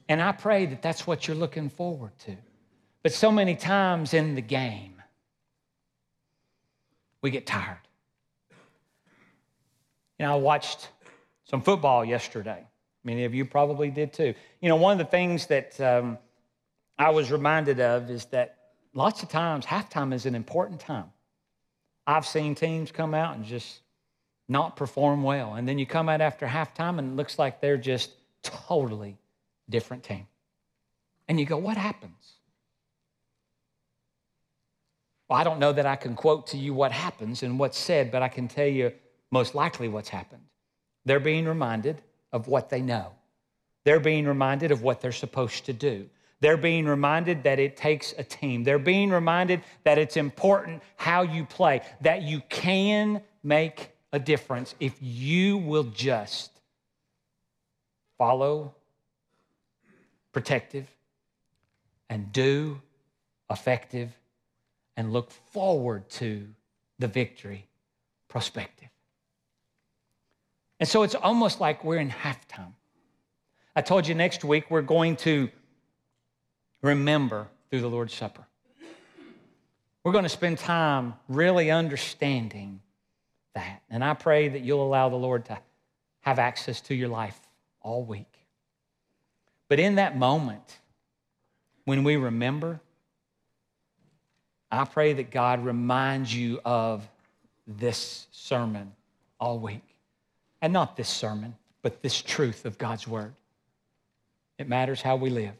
And 0.07 0.21
I 0.21 0.31
pray 0.31 0.65
that 0.67 0.81
that's 0.81 1.05
what 1.05 1.27
you're 1.27 1.35
looking 1.35 1.67
forward 1.67 2.17
to. 2.19 2.37
But 3.03 3.11
so 3.11 3.33
many 3.33 3.57
times 3.57 4.13
in 4.13 4.33
the 4.35 4.41
game, 4.41 4.96
we 7.21 7.31
get 7.31 7.45
tired. 7.45 7.77
You 10.19 10.25
know, 10.25 10.33
I 10.33 10.37
watched 10.37 10.89
some 11.45 11.61
football 11.61 12.03
yesterday. 12.03 12.65
Many 13.03 13.25
of 13.25 13.33
you 13.33 13.45
probably 13.45 13.89
did 13.89 14.13
too. 14.13 14.33
You 14.61 14.69
know, 14.69 14.75
one 14.75 14.93
of 14.93 14.97
the 14.97 15.09
things 15.09 15.47
that 15.47 15.79
um, 15.79 16.17
I 16.97 17.09
was 17.11 17.31
reminded 17.31 17.79
of 17.79 18.09
is 18.09 18.25
that 18.25 18.57
lots 18.93 19.23
of 19.23 19.29
times 19.29 19.65
halftime 19.65 20.13
is 20.13 20.25
an 20.25 20.35
important 20.35 20.79
time. 20.79 21.11
I've 22.05 22.25
seen 22.25 22.55
teams 22.55 22.91
come 22.91 23.13
out 23.13 23.35
and 23.35 23.45
just 23.45 23.81
not 24.47 24.75
perform 24.75 25.23
well. 25.23 25.55
And 25.55 25.67
then 25.67 25.77
you 25.77 25.85
come 25.85 26.09
out 26.09 26.21
after 26.21 26.47
halftime 26.47 26.99
and 26.99 27.11
it 27.11 27.15
looks 27.15 27.37
like 27.37 27.61
they're 27.61 27.77
just 27.77 28.11
totally 28.43 29.17
different 29.69 30.03
team. 30.03 30.25
And 31.27 31.39
you 31.39 31.45
go, 31.45 31.57
what 31.57 31.77
happens? 31.77 32.36
Well, 35.27 35.39
I 35.39 35.43
don't 35.43 35.59
know 35.59 35.73
that 35.73 35.85
I 35.85 35.95
can 35.95 36.15
quote 36.15 36.47
to 36.47 36.57
you 36.57 36.73
what 36.73 36.91
happens 36.91 37.43
and 37.43 37.59
what's 37.59 37.77
said, 37.77 38.11
but 38.11 38.21
I 38.21 38.29
can 38.29 38.47
tell 38.47 38.67
you 38.67 38.93
most 39.31 39.55
likely 39.55 39.89
what's 39.89 40.09
happened. 40.09 40.43
They're 41.05 41.19
being 41.19 41.45
reminded 41.45 42.01
of 42.31 42.47
what 42.47 42.69
they 42.69 42.81
know. 42.81 43.13
They're 43.83 43.99
being 43.99 44.25
reminded 44.25 44.71
of 44.71 44.81
what 44.81 45.01
they're 45.01 45.11
supposed 45.11 45.65
to 45.65 45.73
do. 45.73 46.09
They're 46.39 46.57
being 46.57 46.85
reminded 46.85 47.43
that 47.43 47.59
it 47.59 47.77
takes 47.77 48.13
a 48.17 48.23
team. 48.23 48.63
They're 48.63 48.79
being 48.79 49.09
reminded 49.09 49.61
that 49.83 49.97
it's 49.97 50.17
important 50.17 50.83
how 50.95 51.23
you 51.23 51.45
play, 51.45 51.81
that 52.01 52.21
you 52.21 52.41
can 52.49 53.21
make 53.43 53.91
a 54.13 54.19
difference 54.19 54.75
if 54.79 54.93
you 55.01 55.57
will 55.57 55.85
just 55.85 56.51
follow 58.17 58.75
protective 60.31 60.87
and 62.09 62.31
do 62.31 62.81
effective 63.49 64.11
and 64.97 65.13
look 65.13 65.31
forward 65.31 66.09
to 66.09 66.47
the 66.99 67.07
victory 67.07 67.67
prospective. 68.27 68.89
And 70.79 70.89
so 70.89 71.03
it's 71.03 71.15
almost 71.15 71.61
like 71.61 71.83
we're 71.83 71.99
in 71.99 72.09
halftime. 72.09 72.73
I 73.75 73.81
told 73.81 74.07
you 74.07 74.15
next 74.15 74.43
week 74.43 74.69
we're 74.69 74.81
going 74.81 75.15
to 75.17 75.49
remember 76.81 77.47
through 77.69 77.81
the 77.81 77.89
Lord's 77.89 78.13
Supper. 78.13 78.43
We're 80.03 80.11
going 80.11 80.23
to 80.23 80.29
spend 80.29 80.57
time 80.57 81.13
really 81.27 81.69
understanding 81.69 82.81
that. 83.53 83.81
And 83.89 84.03
I 84.03 84.13
pray 84.13 84.49
that 84.49 84.61
you'll 84.61 84.83
allow 84.83 85.09
the 85.09 85.15
Lord 85.15 85.45
to 85.45 85.59
have 86.21 86.39
access 86.39 86.81
to 86.81 86.95
your 86.95 87.09
life 87.09 87.39
all 87.81 88.03
week. 88.03 88.33
But 89.69 89.79
in 89.79 89.95
that 89.95 90.17
moment, 90.17 90.79
when 91.85 92.03
we 92.03 92.15
remember, 92.15 92.79
I 94.71 94.85
pray 94.85 95.13
that 95.13 95.31
God 95.31 95.63
reminds 95.63 96.33
you 96.33 96.59
of 96.65 97.07
this 97.67 98.27
sermon 98.31 98.91
all 99.39 99.59
week. 99.59 99.83
And 100.61 100.73
not 100.73 100.97
this 100.97 101.09
sermon, 101.09 101.55
but 101.81 102.01
this 102.01 102.21
truth 102.21 102.65
of 102.65 102.77
God's 102.77 103.07
word. 103.07 103.33
It 104.57 104.67
matters 104.67 105.01
how 105.01 105.15
we 105.15 105.29
live. 105.29 105.53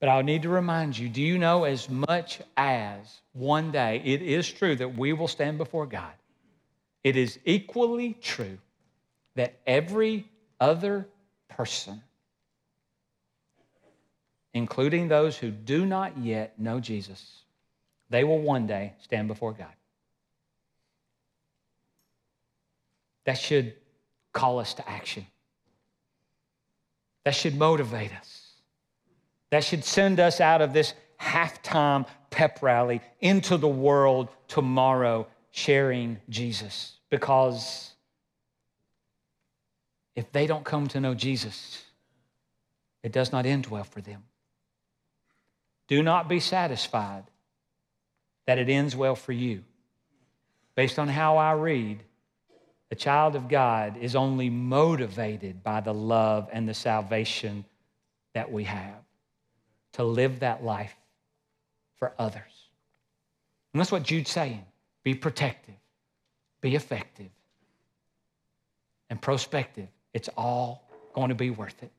But 0.00 0.08
I'll 0.08 0.22
need 0.22 0.42
to 0.42 0.48
remind 0.48 0.96
you 0.96 1.08
do 1.10 1.20
you 1.20 1.38
know 1.38 1.64
as 1.64 1.90
much 1.90 2.40
as 2.56 3.20
one 3.34 3.70
day 3.70 4.00
it 4.04 4.22
is 4.22 4.50
true 4.50 4.74
that 4.76 4.96
we 4.96 5.12
will 5.12 5.28
stand 5.28 5.58
before 5.58 5.86
God, 5.86 6.12
it 7.04 7.16
is 7.16 7.38
equally 7.44 8.14
true 8.14 8.58
that 9.34 9.58
every 9.66 10.26
other 10.58 11.06
person, 11.48 12.02
including 14.54 15.08
those 15.08 15.36
who 15.36 15.50
do 15.50 15.84
not 15.84 16.16
yet 16.18 16.58
know 16.58 16.80
Jesus, 16.80 17.42
they 18.10 18.24
will 18.24 18.40
one 18.40 18.66
day 18.66 18.92
stand 19.00 19.28
before 19.28 19.52
God. 19.52 19.72
That 23.24 23.38
should 23.38 23.74
call 24.32 24.58
us 24.58 24.74
to 24.74 24.88
action. 24.88 25.26
That 27.24 27.34
should 27.34 27.56
motivate 27.56 28.12
us. 28.14 28.48
That 29.50 29.64
should 29.64 29.84
send 29.84 30.20
us 30.20 30.40
out 30.40 30.60
of 30.60 30.72
this 30.72 30.94
halftime 31.20 32.06
pep 32.30 32.62
rally 32.62 33.00
into 33.20 33.56
the 33.56 33.68
world 33.68 34.28
tomorrow 34.48 35.26
sharing 35.50 36.18
Jesus. 36.28 36.96
Because 37.10 37.92
if 40.16 40.30
they 40.32 40.46
don't 40.46 40.64
come 40.64 40.88
to 40.88 41.00
know 41.00 41.14
Jesus, 41.14 41.84
it 43.02 43.12
does 43.12 43.32
not 43.32 43.46
end 43.46 43.66
well 43.66 43.84
for 43.84 44.00
them. 44.00 44.24
Do 45.88 46.02
not 46.02 46.28
be 46.28 46.40
satisfied 46.40 47.24
that 48.50 48.58
it 48.58 48.68
ends 48.68 48.96
well 48.96 49.14
for 49.14 49.30
you. 49.30 49.62
Based 50.74 50.98
on 50.98 51.06
how 51.06 51.36
I 51.36 51.52
read, 51.52 52.02
a 52.90 52.96
child 52.96 53.36
of 53.36 53.48
God 53.48 53.96
is 53.96 54.16
only 54.16 54.50
motivated 54.50 55.62
by 55.62 55.80
the 55.80 55.94
love 55.94 56.48
and 56.52 56.68
the 56.68 56.74
salvation 56.74 57.64
that 58.34 58.50
we 58.50 58.64
have 58.64 59.04
to 59.92 60.02
live 60.02 60.40
that 60.40 60.64
life 60.64 60.96
for 61.94 62.12
others. 62.18 62.42
And 63.72 63.78
that's 63.78 63.92
what 63.92 64.02
Jude's 64.02 64.32
saying 64.32 64.64
be 65.04 65.14
protective, 65.14 65.76
be 66.60 66.74
effective, 66.74 67.30
and 69.10 69.22
prospective. 69.22 69.86
It's 70.12 70.28
all 70.36 70.90
going 71.14 71.28
to 71.28 71.36
be 71.36 71.50
worth 71.50 71.80
it. 71.84 71.92